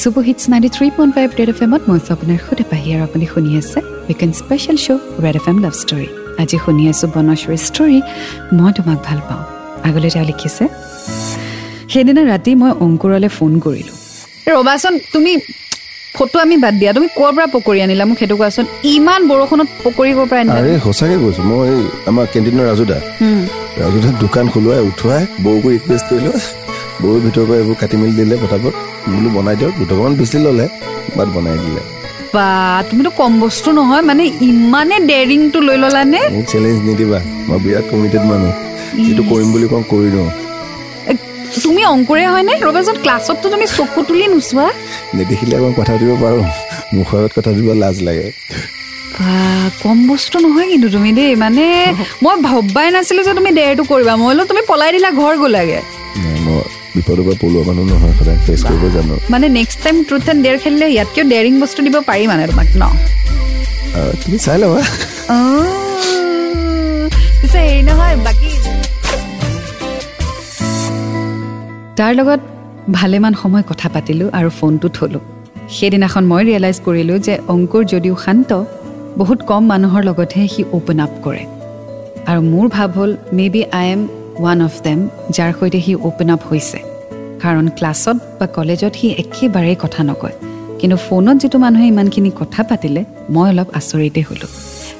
Super 0.00 0.22
hits 0.28 0.42
ninety 0.52 0.70
three 0.76 0.86
point 0.96 1.12
five 1.16 1.28
red 1.38 1.48
F 1.52 1.60
এমত 1.66 1.82
মই 1.88 1.98
আপোনাৰ 2.14 2.38
সৈতে 2.46 2.64
পাহি 2.72 2.88
আৰু 2.94 3.02
আপুনি 3.08 3.26
শুনি 3.32 3.50
আছে 3.60 3.78
weekend 4.08 4.30
special 4.40 4.76
show' 4.84 5.02
red 5.24 5.36
F 5.40 5.46
M 5.50 5.58
love 5.64 5.74
story 5.82 6.08
আজি 6.42 6.56
শুনি 6.64 6.82
আছোঁ 6.92 7.08
বনশ্ৰীৰ 7.14 7.60
ষ্টৰী 7.68 7.98
মই 8.58 8.70
তোমাক 8.78 8.98
ভাল 9.06 9.18
পাওঁ। 9.28 9.42
আগলৈ 9.88 10.10
তেওঁ 10.14 10.26
লিখিছে 10.30 10.64
সেইদিনা 11.92 12.22
ৰাতি 12.32 12.50
মই 12.60 12.72
অংকুৰলৈ 12.84 13.30
ফোন 13.38 13.52
কৰিলোঁ। 13.64 13.96
ৰ'বাচোন 14.54 14.94
তুমি 15.14 15.32
ফটো 16.14 16.36
আমি 16.44 16.56
বাদ 16.64 16.74
দিয়া। 16.80 16.90
তুমি 16.96 17.08
ক'ৰ 17.18 17.30
পৰা 17.36 17.46
পকৰি 17.54 17.78
আনিলা? 17.84 18.04
মোক 18.08 18.16
সেইটো 18.20 18.36
কোৱাচোন। 18.40 18.64
ইমান 18.94 19.20
বৰষুণত 19.30 19.68
পকৰি 19.84 20.10
ক'ৰ 20.16 20.26
পৰা 20.30 20.40
আনিলা 20.42 20.60
আৰে 20.60 20.72
সঁচাকে 20.86 21.16
কৈছো। 21.22 21.42
মই 21.50 21.70
আমাৰ 22.10 22.24
কেণ্টিনৰ 22.32 22.64
ৰাজুদা। 22.70 22.98
ৰাজুদা 23.82 24.10
দোকান 24.22 24.46
খোলোৱাই 24.52 24.80
উঠোৱাই 24.90 25.22
বৌকো 25.44 25.68
ৰিকুৱেষ্ট 25.74 26.06
কৰিলোঁ। 26.10 26.36
বৌৰ 27.02 27.18
ভিতৰৰ 27.24 27.44
পৰা 27.48 27.58
এইবোৰ 27.62 27.76
কাটি 27.82 27.96
মেলি 28.00 28.14
দিলে 28.20 28.36
পটাপট 28.42 28.74
বোলো 29.12 29.28
বনাই 29.36 29.56
দিয়ক। 29.60 29.72
দুটকামান 29.80 30.12
বেছি 30.18 30.38
ল'লে 30.44 30.66
বাট 31.16 31.28
বনাই 31.34 31.58
দিলে। 31.64 31.82
বা 32.34 32.48
তুমিতো 32.88 33.10
কম 33.20 33.32
বস্তু 33.44 33.68
নহয়। 33.78 34.02
মানে 34.10 34.24
ইমানে 34.50 34.96
ডেৰিংটো 35.10 35.58
লৈ 35.66 35.76
ল'লানে? 35.82 36.20
মোক 36.34 36.44
চেলেঞ্জ 36.52 36.78
নিদিবা। 36.88 37.18
মই 37.48 37.58
বিৰাট 37.64 37.84
কমিটেড 37.90 38.24
মানুহ। 38.30 38.52
যিটো 39.04 39.22
কৰিম 39.30 39.48
বুলি 39.54 39.66
কওঁ 39.72 39.84
কৰি 39.92 40.08
দিওঁ 40.14 40.28
তুমি 41.64 41.82
অংকুৰে 41.92 42.24
হয়নে? 42.32 42.54
ৰ'বাচোন 42.66 42.96
ক্লাছততো 43.04 43.46
তুমি 43.54 43.66
চকু 43.76 44.00
তুলি 44.08 44.26
নোচোৱা। 44.32 44.66
নেদেখিলে 45.18 45.54
অকণ 45.58 45.72
কথা 45.78 45.92
পাতিব 45.94 46.12
পাৰোঁ। 46.24 46.42
মুখৰ 46.96 47.16
আগত 47.20 47.32
কথা 47.36 47.50
পাতিব 47.52 47.68
লাজ 47.82 47.96
লাগে। 48.08 48.26
কম 49.82 49.98
বস্তু 50.10 50.36
নহয় 50.44 50.68
কিন্তু 50.72 50.88
তুমি 50.94 51.10
দেই 51.18 51.32
মানে 51.44 51.64
মই 52.24 52.36
ভবাই 52.48 52.88
নাছিলো 52.94 53.20
যে 53.26 53.32
তুমি 53.38 53.50
ডেৰটো 53.58 53.82
কৰিবা। 53.90 54.12
মই 54.20 54.26
বোলো 54.30 54.42
তুমি 54.50 54.62
পলাই 54.70 54.90
দিলা 54.94 55.10
ঘৰ 55.20 55.34
গ'লাগে। 55.42 55.80
নাই, 56.22 56.38
মই 56.46 56.60
বিপদৰ 56.94 57.22
পৰা 57.26 57.36
পলোৱা 57.42 57.62
মানুহ 57.68 57.84
নহয় 57.92 58.14
সদায় 58.18 58.38
ফেচ 58.46 58.60
কৰিব 58.68 58.84
জানো। 58.96 59.14
মানে 59.32 59.46
নেক্সট 59.58 59.78
টাইম 59.84 59.96
ট্ৰুথ 60.08 60.26
এণ্ড 60.32 60.40
ডেৰ 60.46 60.56
খেলিলে 60.62 60.86
ইয়াতকৈ 60.94 61.22
ডেৰিং 61.32 61.52
বস্তু 61.62 61.80
দিব 61.86 61.96
পাৰি 62.10 62.24
মানে 62.32 62.42
তোমাক 62.50 62.68
ন? 62.82 62.84
আৰু 63.98 64.12
তুমি 64.22 64.36
চাই 64.44 64.56
ল'বা। 64.62 64.80
পিছে 67.40 67.58
হেৰি 67.66 67.82
নহয় 67.88 68.16
বাকী 68.26 68.50
তাৰ 71.98 72.12
লগত 72.14 72.40
ভালেমান 72.98 73.34
সময় 73.42 73.64
কথা 73.70 73.88
পাতিলোঁ 73.94 74.28
আৰু 74.38 74.50
ফোনটো 74.58 74.88
থলোঁ। 74.96 75.22
সেইদিনাখন 75.76 76.24
মই 76.32 76.42
ৰিয়েলাইজ 76.48 76.76
কৰিলোঁ 76.86 77.18
যে 77.26 77.34
অংকুৰ 77.54 77.82
যদিও 77.92 78.14
শান্ত 78.24 78.50
বহুত 79.20 79.38
কম 79.50 79.62
মানুহৰ 79.72 80.02
লগতহে 80.08 80.44
সি 80.54 80.62
অ'পেন 80.76 81.00
আপ 81.04 81.12
কৰে। 81.24 81.42
আৰু 82.30 82.40
মোৰ 82.52 82.66
ভাৱ 82.68 82.88
হ'ল 82.96 83.10
maybe 83.54 83.62
I 83.80 83.86
am 83.92 84.00
one 84.40 84.58
of 84.66 84.74
them 84.82 84.98
যাৰ 85.36 85.50
সৈতে 85.58 85.80
সি 85.80 85.92
অ'পেন 86.08 86.30
আপ 86.34 86.40
হৈছে। 86.50 86.78
কাৰণ 87.42 87.66
ক্লাছত 87.78 88.16
বা 88.38 88.46
কলেজত 88.56 88.92
সি 89.00 89.06
একেবাৰেই 89.22 89.76
কথা 89.82 90.00
নকয়। 90.02 90.34
কিন্তু 90.80 90.96
ফোনত 90.96 91.36
যিটো 91.42 91.58
মানুহে 91.58 91.86
ইমানখিনি 91.86 92.30
কথা 92.40 92.60
পাতিলে 92.62 93.02
মই 93.34 93.46
অলপ 93.50 93.68
আচৰিতেই 93.78 94.24
হ'লোঁ। 94.28 94.50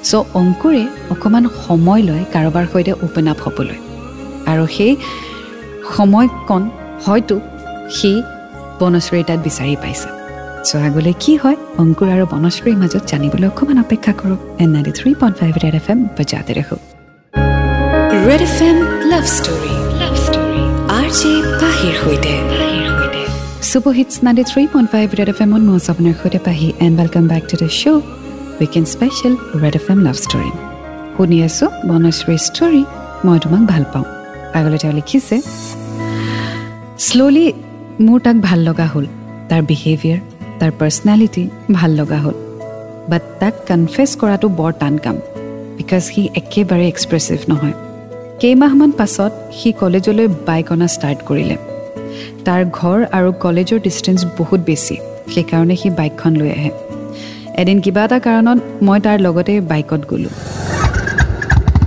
চ' 0.09 0.25
অংকুৰে 0.41 0.83
অকণমান 1.11 1.45
সময় 1.67 2.03
লয় 2.09 2.25
কাৰোবাৰ 2.35 2.65
সৈতে 2.73 2.93
অ'পেন 3.05 3.27
আপ 3.33 3.39
হ'বলৈ। 3.45 3.79
আৰু 4.51 4.65
সেই 4.77 4.93
সময়কণ 5.97 6.63
হয়তো 7.07 7.37
সি 7.97 8.11
বনশ্ৰীৰ 8.81 9.25
তাত 9.29 9.41
বিচাৰি 9.47 9.75
পাইছে। 9.83 10.09
চ' 10.69 10.77
আগলৈ 10.89 11.15
কি 11.23 11.33
হয় 11.43 11.59
অংকুৰ 11.83 12.09
আৰু 12.15 12.25
বনশ্ৰীৰ 12.35 12.77
মাজত 12.83 13.03
জানিবলৈ 13.13 13.47
অকণমান 13.53 13.79
অপেক্ষা 13.85 14.13
কৰক। 14.21 14.41
On 14.63 14.69
ninety 14.75 14.93
three 14.99 15.11
point 15.21 15.37
five 15.41 15.53
red 15.65 15.75
F 15.81 15.87
M 15.93 15.99
বজাতে 16.17 16.53
ৰাখো 16.59 16.77
red 18.29 18.43
F 18.49 18.59
M 18.69 18.77
love 19.13 19.25
story. 19.37 19.75
Love 20.03 20.15
story. 20.27 20.63
R 20.99 21.09
J 21.19 21.33
পাহিৰ 21.63 21.95
সৈতে। 22.03 22.35
Super 23.71 23.95
hits 23.99 24.15
ninety 24.27 24.45
three 24.51 24.63
point 24.73 24.89
five 24.95 25.07
red 25.19 25.29
F 25.33 25.39
এমত 25.45 25.63
মই 25.69 25.79
আপোনাৰ 25.93 26.15
সৈতে 26.21 26.41
পাহি 26.47 26.69
and 26.85 26.95
welcome 27.01 27.25
back 27.33 27.45
to 27.51 27.57
the 27.63 27.69
show' 27.81 28.03
weekend 28.61 28.85
special 28.95 29.35
red 29.63 29.75
F 29.81 29.87
M 29.93 29.99
love 30.07 30.17
story. 30.25 30.51
শুনি 31.15 31.39
আছোঁ 31.47 31.69
বনশ্ৰীৰ 31.89 32.41
ষ্টৰী 32.49 32.83
মই 33.27 33.39
তোমাক 33.45 33.63
ভাল 33.73 33.85
পাওঁ। 33.93 34.07
আগলৈ 34.59 34.79
তেওঁ 34.83 34.95
লিখিছে 34.99 35.37
শ্ল'লি 37.07 37.53
মোৰ 38.01 38.21
তাক 38.21 38.37
ভাল 38.37 38.59
লগা 38.59 38.87
হ'ল। 38.87 39.07
তাৰ 39.49 39.63
বিহেভিয়াৰ 39.63 40.21
তাৰ 40.61 40.71
পাৰ্চনেলিটি 40.79 41.45
ভাল 41.73 41.91
লগা 41.91 42.19
হ'ল। 42.19 42.37
বাট 43.09 43.23
তাক 43.41 43.55
কনফেছ 43.69 44.11
কৰাটো 44.17 44.49
বৰ 44.49 44.73
টান 44.81 44.99
কাম 45.05 45.17
বিকজ 45.77 46.03
সি 46.03 46.23
একেবাৰে 46.41 46.87
এক্সপ্ৰেছিভ 46.89 47.39
নহয়। 47.51 47.73
কেইমাহমান 48.41 48.91
পাছত 48.91 49.33
সি 49.59 49.73
কলেজলৈ 49.73 50.27
বাইক 50.49 50.73
অনা 50.73 50.87
ষ্টাৰ্ট 50.87 51.19
কৰিলে। 51.29 51.57
তাৰ 52.45 52.63
ঘৰ 52.73 52.99
আৰু 53.19 53.33
কলেজৰ 53.45 53.79
ডিষ্টেঞ্চ 53.81 54.21
বহুত 54.39 54.61
বেছি 54.61 54.97
সেইকাৰণে 55.35 55.77
সি 55.77 55.89
বাইকখন 55.91 56.33
লৈ 56.41 56.51
আহে। 56.51 56.71
এদিন 57.61 57.79
কিবা 57.81 58.05
এটা 58.05 58.19
কাৰণত 58.19 58.59
মই 58.83 58.99
তাৰ 59.01 59.19
লগতে 59.21 59.61
বাইকত 59.61 60.03
গ'লোঁ। 60.11 60.35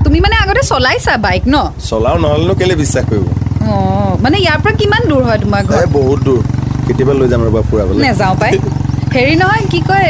তুমি 0.03 0.19
মানে 0.19 0.35
আগতে 0.35 0.61
চলাইছা 0.61 1.13
বাইক 1.17 1.43
ন? 1.47 1.55
চলাও 1.89 2.17
নহ'লেনো 2.17 2.53
কেলে 2.55 2.75
বিশ্বাস 2.75 3.05
কৰিব? 3.09 3.40
অঁ 3.69 4.11
মানে 4.23 4.37
ইয়াৰ 4.43 4.59
পৰা 4.63 4.73
কিমান 4.81 5.01
দূৰ 5.11 5.21
হয় 5.27 5.39
তোমাৰ 5.43 5.61
ঘৰ? 5.69 5.85
বহুত 5.97 6.19
দূৰ। 6.27 6.39
কেতিয়াবা 6.87 7.13
লৈ 7.19 7.27
যাম 7.31 7.41
ৰ'বা 7.47 7.61
ফুৰাবলৈ। 7.69 7.99
নেযাওঁ 8.05 8.35
পাই। 8.41 8.51
হেৰি 9.15 9.35
নহয় 9.41 9.63
কি 9.71 9.79
কয় 9.89 10.09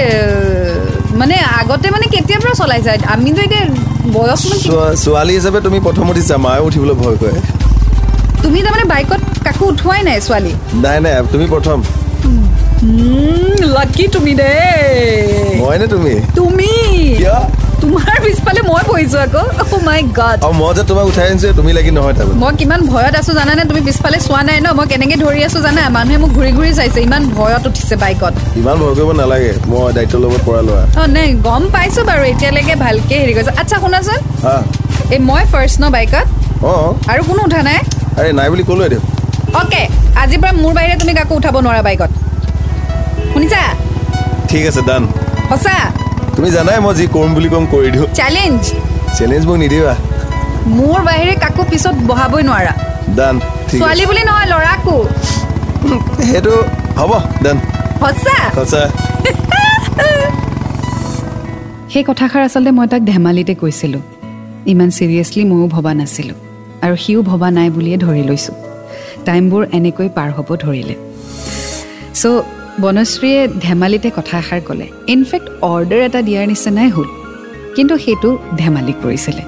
মানে 1.19 1.35
আগতে 1.59 1.87
মানে 1.95 2.05
কেতিয়াৰ 2.13 2.41
পৰা 2.43 2.53
চলাইছা? 2.61 2.91
আমিতো 3.13 3.41
এতিয়া 3.47 3.63
বয়স 4.15 4.41
ছোৱালী 5.03 5.33
হিচাপে 5.37 5.59
তুমি 5.67 5.77
প্ৰথম 5.87 6.05
উঠিছা 6.11 6.35
মায়ে 6.45 6.61
উঠিবলৈ 6.67 6.95
ভয় 7.01 7.17
কৰে। 7.21 7.37
তুমি 8.43 8.59
তাৰমানে 8.65 8.85
বাইকত 8.93 9.21
কাকো 9.45 9.63
উঠোৱাই 9.71 10.01
নাই 10.07 10.17
ছোৱালী? 10.27 10.53
নাই 10.83 10.97
নাই 11.05 11.13
তুমি 11.33 11.45
প্ৰথম। 11.53 11.77
লাকি 13.75 14.05
তুমি 14.15 14.31
দেই। 14.41 15.59
মই 15.61 15.75
নে 15.81 15.87
তুমি? 15.93 16.13
তুমি? 16.35 16.71
কিয়? 17.19 17.35
তোমাৰ 17.91 18.17
পিছফালে 18.23 18.61
মই 18.71 18.83
বহিছো 18.89 19.17
আকৌ। 19.25 19.43
অ 19.61 19.77
মাই 19.87 19.99
গড 20.17 20.37
আৰু 20.47 20.53
মই 20.61 20.71
যে 20.77 20.83
তোমাক 20.89 21.05
উঠাই 21.11 21.25
আনিছো 21.31 21.47
তুমি 21.59 21.71
লাগি 21.77 21.91
নহয় 21.97 22.13
তাৰমানে 22.17 22.39
মই 22.43 22.51
কিমান 22.59 22.81
ভয়ত 22.91 23.13
আছো 23.21 23.31
জানানে? 23.39 23.61
তুমি 23.69 23.81
পিছফালে 23.87 24.17
চোৱা 24.27 24.41
নাই 24.49 24.57
ন? 24.65 24.67
মই 24.77 24.85
কেনেকে 24.91 25.15
ধৰি 25.23 25.39
আছো 25.47 25.59
জানা? 25.65 25.81
মানুহে 25.97 26.17
মোক 26.23 26.31
ঘূৰি 26.37 26.51
ঘূৰি 26.57 26.71
চাইছে। 26.79 26.99
ইমান 27.07 27.23
ভয়ত 27.37 27.63
উঠিছে 27.69 27.95
বাইকত। 28.03 28.33
ইমান 28.61 28.75
ভয় 28.81 28.93
কৰিব 28.97 29.11
নালাগে। 29.21 29.51
মই 29.71 29.89
দায়িত্ব 29.95 30.15
ল'ব 30.23 30.33
পৰা 30.47 30.61
ল'ৰা 30.67 30.83
অ 30.99 31.01
নাই 31.15 31.27
গম 31.47 31.63
পাইছো 31.75 32.01
বাৰু। 32.09 32.21
এতিয়ালৈকে 32.31 32.75
ভালকে 32.85 33.15
হেৰি 33.21 33.33
কৰিছে। 33.37 33.51
আচ্ছা 33.61 33.75
শুনাচোন। 33.83 34.19
এই 35.13 35.19
মই 35.29 35.43
ফাৰ্ষ্ট 35.53 35.77
ন 35.83 35.85
বাইকত? 35.95 36.25
অঁ। 36.71 36.89
আৰু 37.11 37.21
কোনো 37.29 37.41
উঠা 37.47 37.61
নাই? 37.69 37.79
আৰে 38.19 38.29
নাই 38.39 38.47
বুলি 38.51 38.63
ক'লোৱে 38.69 38.87
দিয়ক 38.91 39.03
অ'কে 39.59 39.83
আজিৰ 40.21 40.39
পৰা 40.41 40.51
মোৰ 40.63 40.71
বাহিৰে 40.77 40.95
তুমি 41.01 41.13
কাকো 41.19 41.33
উঠাব 41.39 41.55
নোৱাৰা 41.65 41.81
বাইকত। 41.87 42.11
শুনিছা? 43.33 43.61
ঠিক 44.49 44.63
আছে 44.69 44.81
ডান 44.89 45.03
সঁচা? 45.49 45.75
তুমি 46.41 46.53
জানাই 46.57 46.77
মই 46.85 46.93
যি 46.99 47.05
কৰিম 47.15 47.31
বুলি 47.37 47.49
ক'ম 47.53 47.65
কৰি 47.73 47.89
দিওঁ। 47.93 48.05
চেলেঞ্জ 48.19 48.59
চেলেঞ্জ 49.17 49.43
মোক 49.47 49.57
নিদিবা। 49.63 49.93
মোৰ 50.77 50.99
বাহিৰে 51.07 51.33
কাকো 51.43 51.61
পিছত 51.71 51.95
বহাবই 52.09 52.43
নোৱাৰা। 52.49 52.73
ডান 53.17 53.35
ছোৱালী 53.71 54.05
বুলি 54.09 54.23
নহয় 54.29 54.47
ল'ৰাকো। 54.51 54.95
সেইটো 56.29 56.53
হ'ব 56.99 57.11
ডান 57.43 57.57
সঁচা? 58.01 58.37
সঁচা। 58.57 58.81
সেই 61.91 62.03
কথাষাৰ 62.09 62.41
আচলতে 62.47 62.71
মই 62.77 62.87
তাক 62.91 63.01
ধেমালিতে 63.11 63.53
কৈছিলোঁ। 63.61 64.03
ইমান 64.71 64.89
ছিৰিয়াছলি 64.97 65.41
ময়ো 65.51 65.67
ভবা 65.75 65.91
নাছিলোঁ। 65.99 66.37
আৰু 66.85 66.95
সিও 67.03 67.19
ভবা 67.29 67.47
নাই 67.57 67.67
বুলিয়ে 67.75 67.97
ধৰি 68.05 68.23
লৈছোঁ। 68.29 68.55
টাইমবোৰ 69.25 69.61
এনেকৈ 69.77 70.07
পাৰ 70.17 70.29
হ'ব 70.35 70.49
ধৰিলে। 70.63 70.95
চ' 72.21 72.25
বনশ্ৰীয়ে 72.83 73.39
ধেমালিতে 73.65 74.09
কথা 74.17 74.35
এষাৰ 74.43 74.61
ক'লে। 74.67 74.87
ইনফেক্ট 75.15 75.47
অৰ্ডাৰ 75.71 76.01
এটা 76.07 76.19
দিয়াৰ 76.27 76.45
নিচিনাই 76.51 76.89
হ'ল। 76.95 77.09
কিন্তু 77.75 77.93
সেইটো 78.03 78.29
ধেমালি 78.61 78.93
কৰিছিলে 79.03 79.43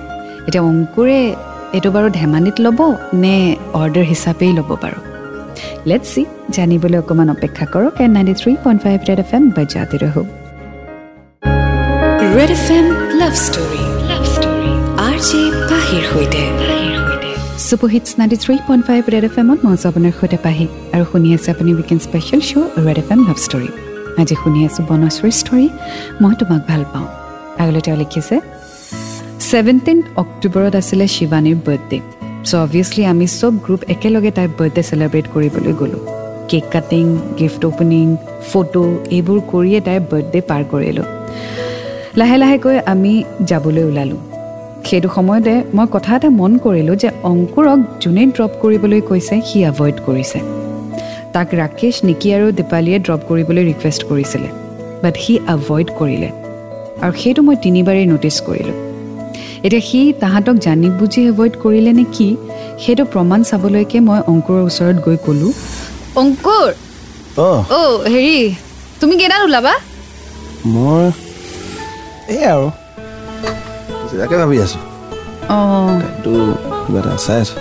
এতিয়া 0.47 0.63
অংকুৰে 0.71 1.19
এইটো 1.75 1.89
বাৰু 1.95 2.07
ধেমালিত 2.19 2.57
ল'ব 2.65 2.79
নে 3.23 3.35
অৰ্ডাৰ 3.81 4.05
হিচাপেই 4.11 4.51
ল'ব 4.57 4.69
বাৰু? 4.83 4.99
লেট 5.89 6.03
চি 6.11 6.21
জানিবলৈ 6.55 6.97
অকণমান 7.03 7.29
অপেক্ষা 7.35 7.65
কৰক 7.73 7.95
on 8.03 8.11
ninety 8.15 8.33
three 8.41 8.51
point 8.63 8.79
five 8.83 8.97
red 9.09 9.19
F 9.25 9.31
M 9.37 9.43
বজাতে 9.57 9.95
ৰহো। 10.03 10.23
Red 12.35 12.51
F 12.57 12.67
M 12.77 12.85
love 13.19 13.33
story 13.45 13.83
love 14.09 14.23
story 14.35 14.71
R 15.07 15.17
J 15.27 15.41
পাহিৰ 15.69 16.03
সৈতে। 16.11 16.72
Super hits 17.73 18.09
ninety 18.19 18.37
three 18.43 18.55
point 18.67 18.83
five 18.87 19.01
red 19.13 19.25
F 19.29 19.35
এমত 19.41 19.59
মই 19.65 19.75
আপোনাৰ 19.89 20.13
সৈতে 20.19 20.37
পাহি। 20.45 20.65
আৰু 20.95 21.03
শুনি 21.11 21.29
আছে 21.37 21.47
আপুনি 21.53 21.71
weekend 21.79 22.01
special 22.07 22.41
show' 22.49 22.67
red 22.85 22.97
F 23.03 23.09
M 23.13 23.19
love 23.27 23.37
story 23.45 23.69
আজি 24.21 24.35
শুনি 24.41 24.59
আছোঁ 24.67 24.83
বনশ্ৰীৰ 24.89 25.33
ষ্টৰী 25.41 25.67
মই 26.21 26.33
তোমাক 26.41 26.61
ভাল 26.69 26.81
পাওঁ। 26.91 27.07
আগলৈ 27.61 27.81
তেওঁ 27.85 27.97
লিখিছে 28.01 28.35
ছেভেণ্টিন 29.49 29.99
অক্টোবৰত 30.23 30.73
আছিলে 30.81 31.05
শিৱানীৰ 31.15 31.57
বাৰ্থডে 31.67 31.97
চ' 32.47 32.53
অবভিয়াছলি 32.65 33.01
আমি 33.11 33.25
চব 33.39 33.53
গ্ৰুপ 33.65 33.81
একেলগে 33.93 34.31
তাইৰ 34.37 34.51
বাৰ্থডে 34.59 34.81
চেলিব্ৰেট 34.89 35.25
কৰিবলৈ 35.33 35.73
গ'লোঁ। 35.81 36.01
Cake 36.49 36.65
cutting 36.73 37.05
gift 37.39 37.61
opening 37.69 38.05
photo 38.49 38.83
এইবোৰ 39.17 39.39
কৰিয়ে 39.51 39.79
তাইৰ 39.87 40.01
বাৰ্থডে 40.11 40.39
পাৰ 40.49 40.61
কৰিলোঁ। 40.71 41.07
লাহে 42.19 42.37
লাহেকৈ 42.41 42.77
আমি 42.93 43.13
যাবলৈ 43.49 43.83
ওলালোঁ। 43.89 44.21
সেইটো 44.87 45.09
সময়তে 45.17 45.53
মই 45.77 45.87
কথা 45.95 46.11
এটা 46.17 46.29
মন 46.39 46.51
কৰিলোঁ 46.65 46.95
যে 47.03 47.09
অংকুৰক 47.31 47.79
যোনে 48.03 48.23
ড্ৰপ 48.35 48.51
কৰিবলৈ 48.61 48.99
কৈছে 49.09 49.35
সি 49.47 49.57
এভইড 49.71 49.95
কৰিছে। 50.07 50.39
তাক 51.33 51.47
ৰাকেশ 51.61 51.95
নিকি 52.07 52.27
আৰু 52.37 52.47
দীপালীয়ে 52.59 52.97
ড্ৰপ 53.05 53.21
কৰিবলৈ 53.29 53.63
ৰিকুৱেষ্ট 53.69 54.01
কৰিছিলে 54.09 54.49
বাট 55.03 55.15
সি 55.23 55.33
এভইড 55.55 55.87
কৰিলে। 55.99 56.29
আৰু 57.03 57.13
সেইটো 57.21 57.41
মই 57.47 57.55
তিনিবাৰেই 57.65 58.05
ন'টিছ 58.11 58.37
কৰিলোঁ। 58.47 58.77
এতিয়া 59.65 59.83
সি 59.89 59.99
তাহাঁতক 60.21 60.55
জানি 60.65 60.87
বুজি 60.99 61.21
এভইড 61.31 61.53
কৰিলে 61.63 61.91
নে 61.99 62.05
কি 62.15 62.27
সেইটো 62.83 63.03
প্ৰমাণ 63.13 63.39
চাবলৈকে 63.49 63.97
মই 64.07 64.19
অংকুৰৰ 64.31 64.61
ওচৰত 64.69 64.97
গৈ 65.05 65.17
ক'লোঁ 65.25 65.51
অংকুৰ! 66.21 66.67
অঁ 67.45 67.59
হেৰি 68.13 68.37
তুমি 69.01 69.13
কেইটাত 69.19 69.41
ওলাবা? 69.47 69.73
মই 70.73 71.05
এই 72.35 72.43
আৰু। 72.53 72.67
তাকে 74.19 74.35
ভাবি 74.41 74.57
আছোঁ 74.65 74.81
অঁ 75.49 75.93
এইটো 76.07 76.31
কিবা 76.83 76.99
এটা 77.01 77.11
চাই 77.25 77.37
আছোঁ 77.43 77.57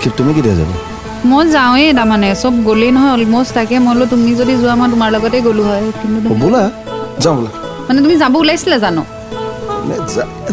কি 0.00 0.08
তুমি 0.18 0.30
কেতিয়া 0.36 0.56
যাবা 0.60 0.74
মই 1.30 1.42
যাওঁৱেই 1.54 1.92
তাৰমানে 1.98 2.28
চব 2.42 2.54
গ'লেই 2.68 2.90
নহয় 2.96 3.12
অলমষ্ট 3.16 3.52
তাকে 3.56 3.74
মই 3.78 3.86
বোলো 3.88 4.04
তুমি 4.12 4.30
যদি 4.40 4.52
যোৱা 4.62 4.74
মই 4.80 4.88
তোমাৰ 4.92 5.08
লগতে 5.14 5.38
গ'লো 5.46 5.62
হয় 5.68 5.84
কিন্তু 6.00 6.16
ব'লা 6.42 6.62
যাওঁ 7.22 7.34
বোলা 7.36 7.50
মানে 7.86 7.98
তুমি 8.04 8.16
যাব 8.22 8.34
ওলাইছিলা 8.40 8.78
জানো 8.84 9.02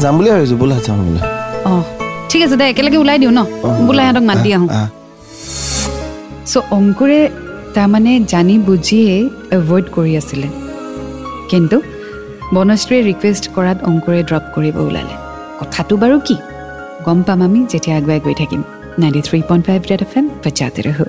যাম 0.01 0.13
বুলি 0.17 0.29
ভাবিছোঁ 0.33 0.57
ব'লা 0.61 0.75
যাওঁ 0.85 0.97
বোলা 0.99 1.21
অঁ 1.69 1.83
ঠিক 2.29 2.41
আছে 2.45 2.55
দে 2.59 2.65
একেলগে 2.71 2.97
ওলাই 3.03 3.17
দিওঁ 3.21 3.33
ন 3.37 3.39
বোলা 3.87 4.01
সিহঁতক 4.03 4.23
মাতি 4.29 4.49
আহোঁ 4.55 4.69
চ' 6.51 6.55
অংকুৰে 6.77 7.19
তাৰমানে 7.75 8.11
জানি 8.31 8.55
বুজিয়েই 8.67 9.23
এভইড 9.57 9.85
কৰি 9.95 10.11
আছিলে 10.21 10.47
কিন্তু 11.51 11.77
বনশ্ৰীয়ে 12.51 13.01
ৰিকুৱেষ্ট 13.09 13.45
কৰাত 13.55 13.77
অংকুৰে 13.89 14.23
ড্ৰপ 14.29 14.45
কৰিব 14.55 14.75
ওলালে। 14.87 15.15
কথাটো 15.59 15.93
বাৰু 15.97 16.19
কি? 16.27 16.35
গম 17.05 17.23
পাম 17.27 17.41
আমি 17.41 17.59
যেতিয়া 17.71 17.97
আগুৱাই 17.97 18.19
গৈ 18.19 18.33
থাকিম। 18.41 18.61
Ninety 19.01 19.21
three 19.27 19.39
point 19.49 19.63
five 19.65 19.81
red 19.91 20.01
F 20.01 20.13
M 20.17 20.25
বজাতে 20.43 20.81
ৰহো 20.87 21.05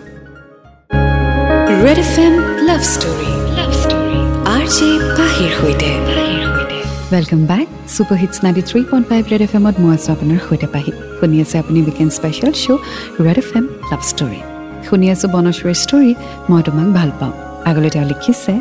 welcome 7.12 7.40
back 7.50 7.66
super 7.94 8.18
hits 8.22 8.36
ninety 8.44 8.62
three 8.62 8.80
point 8.90 9.06
five 9.08 9.22
red 9.32 9.42
F 9.46 9.52
এমত 9.54 9.76
মই 9.80 9.94
আছোঁ 9.94 10.10
আপোনাৰ 10.16 10.38
সৈতে 10.48 10.66
পাহি। 10.74 10.92
শুনি 11.18 11.36
আছে 11.42 11.58
আপুনি 11.58 11.78
weekend 11.82 12.12
special 12.18 12.52
show' 12.62 12.80
red 13.26 13.38
F 13.38 13.50
M 13.56 13.64
love 13.90 14.02
story 14.10 14.40
শুনি 14.86 15.10
আছোঁ 15.10 15.28
বনশ্ৰীৰ 15.34 15.74
ষ্টৰী 15.84 16.14
মই 16.50 16.62
তোমাক 16.66 16.88
ভাল 16.98 17.10
পাওঁ। 17.20 17.32
আগলৈ 17.70 17.90
তেওঁ 17.94 18.06
লিখিছে 18.12 18.52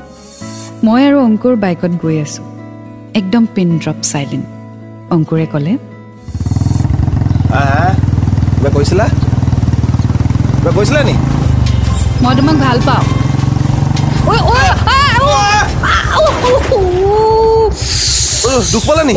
মই 0.84 1.02
আৰু 1.08 1.18
অংকুৰ 1.28 1.54
বাইকত 1.64 1.94
গৈ 2.04 2.18
আছোঁ। 2.26 2.53
একদম 3.20 3.44
পিন 3.56 3.70
ড্ৰপ 3.84 3.98
চাইলেণ্ট 4.12 4.46
অংকুৰে 5.16 5.46
ক'লে 5.54 5.74
কৈছিলা? 8.76 9.06
কৈছিলা 10.78 11.02
নি? 11.10 11.16
মই 12.24 12.34
তোমাক 12.38 12.56
ভাল 12.66 12.78
পাওঁ। 12.88 13.04
দুখ 18.74 18.84
পালা 18.90 19.04
নি? 19.10 19.14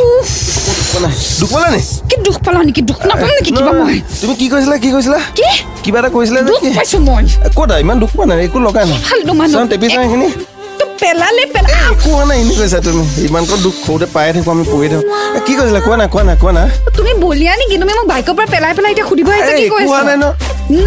দুখ 1.41 1.51
পালা 1.55 1.69
নি? 1.75 1.81
কি 2.09 2.17
দুখ 2.27 2.37
পালা 2.45 2.61
নেকি? 2.67 2.83
দুখ 2.91 2.99
নাপাম 3.09 3.31
নেকি 3.37 3.51
কিবা 3.57 3.73
নহয়, 3.73 3.81
মই? 3.81 3.97
তুমি 4.21 4.35
কি 4.41 4.47
কৈছিলা 4.53 4.77
কি 4.85 4.89
কৈছিলা? 4.95 5.19
কি? 5.39 5.49
কিবা 5.85 5.99
এটা 6.01 6.11
কৈছিলা 6.17 6.39
যে 6.43 6.49
দুখ 6.51 6.61
কি? 6.63 6.69
পাইছো 6.79 6.99
মই। 7.09 7.25
এ, 7.47 7.49
ক'তা 7.57 7.75
ইমান 7.83 7.97
দুখ 8.03 8.11
পোৱা 8.17 8.27
নাই 8.31 8.37
একো 8.47 8.59
লগাই 8.67 8.85
নাই। 8.91 8.99
এইখিনি। 10.03 10.29
পেলালে 11.03 11.45
পেলা 11.55 11.77
একো 11.91 12.09
হোৱা 12.15 12.25
নাই 12.29 12.39
এনে 12.43 12.55
কৈছা 12.61 12.79
তুমি। 12.87 13.05
ইমানকণ 13.29 13.59
দুখ 13.65 13.75
সৰুতে 13.87 14.07
পায়ে 14.15 14.31
থাকোঁ 14.35 14.51
আমি 14.55 14.65
পঢ়ি 14.73 14.89
থাকোঁ। 14.93 15.05
কি 15.47 15.53
কৈছিলা? 15.59 15.81
কোৱা 15.87 15.97
নাই 16.01 16.09
কোৱা 16.15 16.23
নাই 16.29 16.37
কোৱা 16.43 16.53
নাই 16.59 16.69
তুমি 16.97 17.13
বলিয়া 17.25 17.53
নেকি? 17.61 17.77
তুমি 17.83 17.93
মোক 17.99 18.07
বাইকৰ 18.13 18.35
পৰা 18.39 18.47
পেলাই 18.55 18.73
পেলাই 18.77 18.91
এতিয়া 18.95 19.07
সুধিব 19.11 19.29
আহিছা 19.33 19.53
কি 19.59 19.65
একো 19.67 19.77
কৈ 19.77 19.85
হোৱা 19.91 20.01
আছা? 20.01 20.07
নাই 20.09 20.17
ন। 20.23 20.27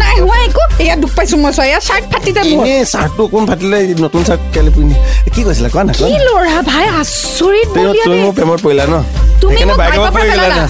নাই 0.00 0.16
হোৱা 0.24 0.38
একো। 0.48 0.62
এয়া 0.84 0.94
দুখ 1.02 1.10
পাইছো 1.16 1.36
মই 1.42 1.52
চোৱা 1.56 1.64
এয়া 1.70 1.80
চাৰ্ট 1.88 2.04
ফাটিতে 2.12 2.40
মোৰ। 2.50 2.64
চাৰ্টটো 2.92 3.22
অকণ 3.28 3.42
ফাটিলে? 3.50 3.78
নতুন 4.04 4.22
চাৰ্ট 4.28 4.42
কেলে 4.54 4.70
পিন্ধি? 4.76 4.96
কি 5.34 5.40
কৈছিলা? 5.46 5.68
কোৱা 5.74 5.82
কোৱা 5.98 6.08
কি 6.10 6.16
ল'ৰা 6.26 6.56
ভাই 6.70 6.86
আচৰিত 7.00 7.68
তুমি। 8.04 8.18
মোৰ 8.24 8.32
প্ৰেমত 8.38 8.58
পৰিলা 8.66 8.84
ন? 8.92 8.96
তুমি 9.42 9.60
মোক 9.68 9.76
বাইকৰ 9.82 10.00
পৰা 10.14 10.24
পেলালা। 10.32 10.56
না। 10.60 10.66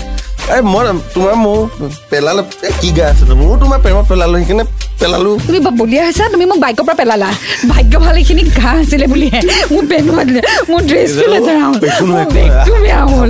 এই 0.54 0.62
মই 0.72 0.82
তোমাৰ 1.14 1.34
মোৰ 1.44 1.58
পেলালো 2.10 2.42
কি 2.80 2.88
গা 2.96 3.04
আছে 3.12 3.24
নো? 3.28 3.34
মোৰো 3.40 3.54
তোমাৰ 3.62 3.78
প্ৰেমত 3.84 4.04
পেলালো 4.10 4.34
সেইকাৰণে 4.40 4.64
পেলালো। 5.00 5.30
তুমি 5.46 5.58
বলিয়া 5.80 6.02
হৈছা 6.06 6.24
তুমি 6.32 6.44
মোক 6.50 6.58
বাইকৰ 6.64 6.84
পৰা 6.88 6.94
পেলালা। 7.00 7.28
ভাগ্য 7.68 7.92
ভাল 8.04 8.16
এইখিনি 8.16 8.42
ঘাঁহ 8.60 8.76
আছিলে 8.80 9.06
বুলিহে 9.06 9.40
মোৰ 9.72 9.84
পেনোৱা 9.90 10.22
দিলে 10.24 10.42
মোৰ 10.70 10.80
ড্ৰেছটো 10.88 11.26
লেতেৰা 11.32 11.60
হ'ল 11.66 11.76
একো 11.90 12.04
নহয়, 12.06 12.24
মোৰ 12.24 12.32
বেগটো। 12.34 12.72
বেয়া 12.84 13.00
হ'ল। 13.10 13.28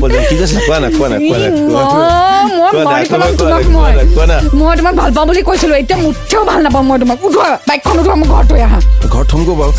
ই, 1.21 1.29
কোৱা 4.17 4.27
না। 4.31 4.37
মই- 4.55 4.77
তোমাক 4.79 4.95
ভাল 4.95 5.11
পাওঁ 5.15 5.27
বুলি 5.27 5.43
কৈছিলো। 5.43 5.75
এতিয়া 5.75 5.99
মুঠেও 5.99 6.45
ভাল 6.45 6.61
নাপাওঁ 6.63 6.85
মই 6.85 6.99
তোমাক। 6.99 7.19
উঠোৱা 7.25 7.49
বাইকখন 7.69 7.97
উঠোৱা 8.01 8.15
মোৰ 8.15 8.29
ঘৰত 8.33 8.47
থৈ 8.51 8.61
আহা। 8.61 8.79
ঘৰত 9.13 9.27
থমগো 9.31 9.55
বাৰু। 9.55 9.73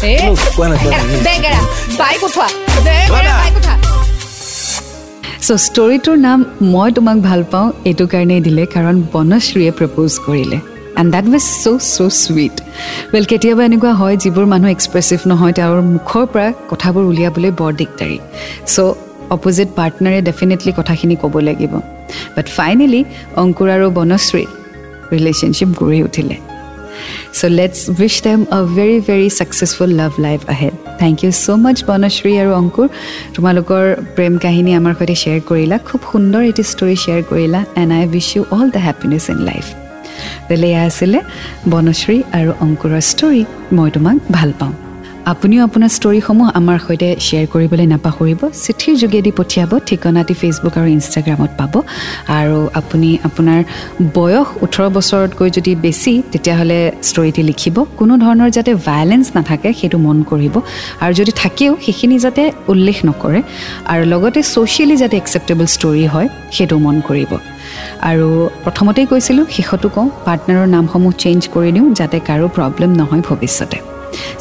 বেগ 1.27 1.41
এৰা। 1.49 1.62
বাইক 1.99 2.23
উঠোৱা। 2.23 2.47
বাইক 3.12 3.56
উঠা। 3.58 3.75
চ' 5.45 5.51
ষ্টৰিটোৰ 5.67 6.17
নাম 6.17 6.39
মই 6.62 6.91
তোমাক 6.91 7.17
ভাল 7.17 7.43
পাওঁ। 7.51 7.67
এইটো 7.86 8.06
কাৰণেই 8.08 8.41
দিলে 8.41 8.63
কাৰণ 8.65 8.95
বনশ্ৰীয়ে 9.13 9.71
প্ৰপ'জ 9.71 10.12
কৰিলে। 10.25 10.58
And 10.99 11.10
that 11.15 11.25
was 11.34 11.45
so' 11.63 11.80
so' 11.95 12.10
sweet 12.23 12.56
well 13.13 13.25
কেতিয়াবা 13.32 13.63
এনেকুৱা 13.69 13.91
হয় 14.01 14.15
যিবোৰ 14.23 14.45
মানুহ 14.54 14.69
এক্সপ্ৰেছিভ 14.75 15.19
নহয় 15.32 15.54
তেওঁৰ 15.58 15.82
মুখৰ 15.95 16.25
পৰা 16.34 16.47
কথাবোৰ 16.71 17.04
উলিয়াবলৈ 17.12 17.51
বৰ 17.60 17.71
দিগদাৰী। 17.80 18.19
চ' 18.73 18.95
অপজিট 19.36 19.69
পাৰ্টনাৰে 19.80 20.19
ডেফিনেটলি 20.30 20.71
কথাখিনি 20.80 21.15
ক'ব 21.21 21.36
লাগিব। 21.47 21.73
বাট 22.36 22.47
ফাইনেলি 22.58 23.01
অংকুৰ 23.41 23.67
আৰু 23.75 23.88
বনশ্ৰীৰ 23.97 24.49
ৰিলেশ্যনশ্বিপ 25.13 25.69
গঢ়ি 25.80 25.99
উঠিলে। 26.08 26.38
So' 27.38 27.49
let's 27.58 27.80
wish 27.99 28.15
them 28.25 28.39
a 28.58 28.60
very 28.77 28.97
very 29.08 29.27
successful 29.39 29.89
love 29.99 30.12
life 30.25 30.41
ahead 30.54 30.73
thank 31.01 31.15
you 31.23 31.32
so' 31.43 31.49
much 31.63 31.77
Banashree 31.89 32.34
আৰু 32.41 32.51
অংকুৰ। 32.62 32.88
তোমালোকৰ 33.36 33.84
প্ৰেম 34.15 34.34
কাহিনী 34.45 34.71
আমাৰ 34.80 34.93
সৈতে 34.99 35.15
শ্বেয়াৰ 35.21 35.41
কৰিলা। 35.49 35.77
খুব 35.88 36.01
সুন্দৰ 36.12 36.41
এটি 36.51 36.63
ষ্টৰী 36.71 36.95
শ্বেয়াৰ 37.04 37.21
কৰিলা। 37.32 37.60
And 37.82 37.91
I 37.97 38.04
wish 38.13 38.27
you 38.36 38.41
all 38.56 38.67
the 38.75 38.82
happiness 38.88 39.23
in 39.34 39.39
life 39.49 39.65
এয়া 40.69 40.81
আছিলে 40.89 41.19
বনশ্ৰী 41.71 42.17
আৰু 42.38 42.51
অংকুৰৰ 42.65 43.01
ষ্টৰী 43.10 43.41
মই 43.75 43.89
তোমাক 43.95 44.17
ভাল 44.31 44.51
পাওঁ। 44.60 44.90
আপুনিও 45.25 45.62
আপোনাৰ 45.67 45.91
ষ্টৰিসমূহ 45.97 46.47
আমাৰ 46.60 46.77
সৈতে 46.86 47.10
শ্বেয়াৰ 47.25 47.47
কৰিবলৈ 47.53 47.86
নাপাহৰিব। 47.93 48.41
চিঠিৰ 48.65 48.93
যোগেদি 49.03 49.31
পঠিয়াব 49.39 49.71
ঠিকনাটি 49.89 50.34
ফেচবুক 50.41 50.73
আৰু 50.79 50.88
ইনষ্টাগ্ৰামত 50.97 51.51
পাব। 51.60 51.73
আৰু 52.39 52.57
আপুনি 52.79 53.10
আপোনাৰ 53.27 53.60
বয়স 54.17 54.47
ওঠৰ 54.65 54.88
বছৰতকৈ 54.97 55.49
যদি 55.57 55.71
বেছি 55.86 56.13
তেতিয়াহ'লে 56.31 56.79
ষ্টৰিটি 57.10 57.41
লিখিব। 57.49 57.75
কোনো 57.99 58.13
ধৰণৰ 58.23 58.49
যাতে 58.57 58.71
ভায়লেঞ্চ 58.88 59.27
নাথাকে 59.36 59.69
সেইটো 59.79 59.97
মন 60.05 60.17
কৰিব। 60.31 60.55
আৰু 61.03 61.13
যদি 61.19 61.31
থাকেও 61.41 61.71
সেইখিনি 61.86 62.17
যাতে 62.25 62.43
উল্লেখ 62.73 62.97
নকৰে। 63.10 63.39
আৰু 63.91 64.03
লগতে 64.13 64.39
ছ'চিয়েলি 64.53 64.95
যাতে 65.01 65.15
একচেপ্টেবল 65.21 65.65
ষ্টৰি 65.75 66.05
হয় 66.13 66.27
সেইটো 66.55 66.75
মন 66.86 66.95
কৰিব। 67.10 67.31
আৰু 68.10 68.27
প্ৰথমতেই 68.63 69.05
কৈছিলোঁ 69.12 69.45
শেষতো 69.55 69.88
কওঁ 69.95 70.07
পাৰ্টনাৰৰ 70.25 70.67
নামসমূহ 70.75 71.12
চেঞ্জ 71.23 71.41
কৰি 71.53 71.69
দিওঁ 71.75 71.88
যাতে 71.99 72.17
কাৰো 72.29 72.45
প্ৰব্লেম 72.57 72.91
নহয় 72.99 73.21
ভৱিষ্যতে। 73.27 73.77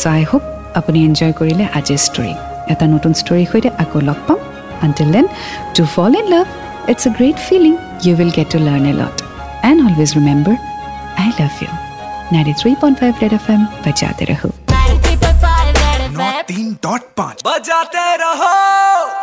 চ' 0.02 0.06
আই 0.16 0.24
হোপ 0.30 0.42
আপুনি 0.79 0.97
এনজয় 1.07 1.33
কৰিলে 1.39 1.65
আজিৰ 1.79 1.99
ষ্টৰী 2.07 2.33
এটা 2.73 2.85
নতুন 2.93 3.11
ষ্টৰীৰ 3.21 3.47
সৈতে 3.51 3.69
আকৌ 3.83 3.99
লগ 4.09 4.19
পাম 4.27 4.39
until 4.85 5.09
then 5.15 5.25
to 5.75 5.83
fall 5.95 6.11
in 6.21 6.25
love 6.35 6.45
it's 6.91 7.03
a 7.07 7.11
great 7.17 7.37
feeling 7.47 7.73
you 8.05 8.13
will 8.17 8.31
get 8.37 8.47
to 8.53 8.59
learn 8.67 8.83
a 8.91 8.93
lot 9.01 9.15
and 9.69 9.79
always 9.87 10.09
remember 10.17 10.55
I 11.23 11.29
love 11.39 11.53
you 11.63 11.71
ninety 12.33 12.53
three 12.61 12.71
point 12.81 12.95
five 13.01 13.13
Red 13.23 13.33
F 13.39 13.45
M 13.55 13.61
বজাতে 13.83 14.25
ৰহো 14.31 14.49
नौ 16.15 16.31
तीन 16.47 16.67
dot 16.83 17.01
पाँच 17.17 17.41
बजाते 17.45 18.05
रहो 18.17 19.18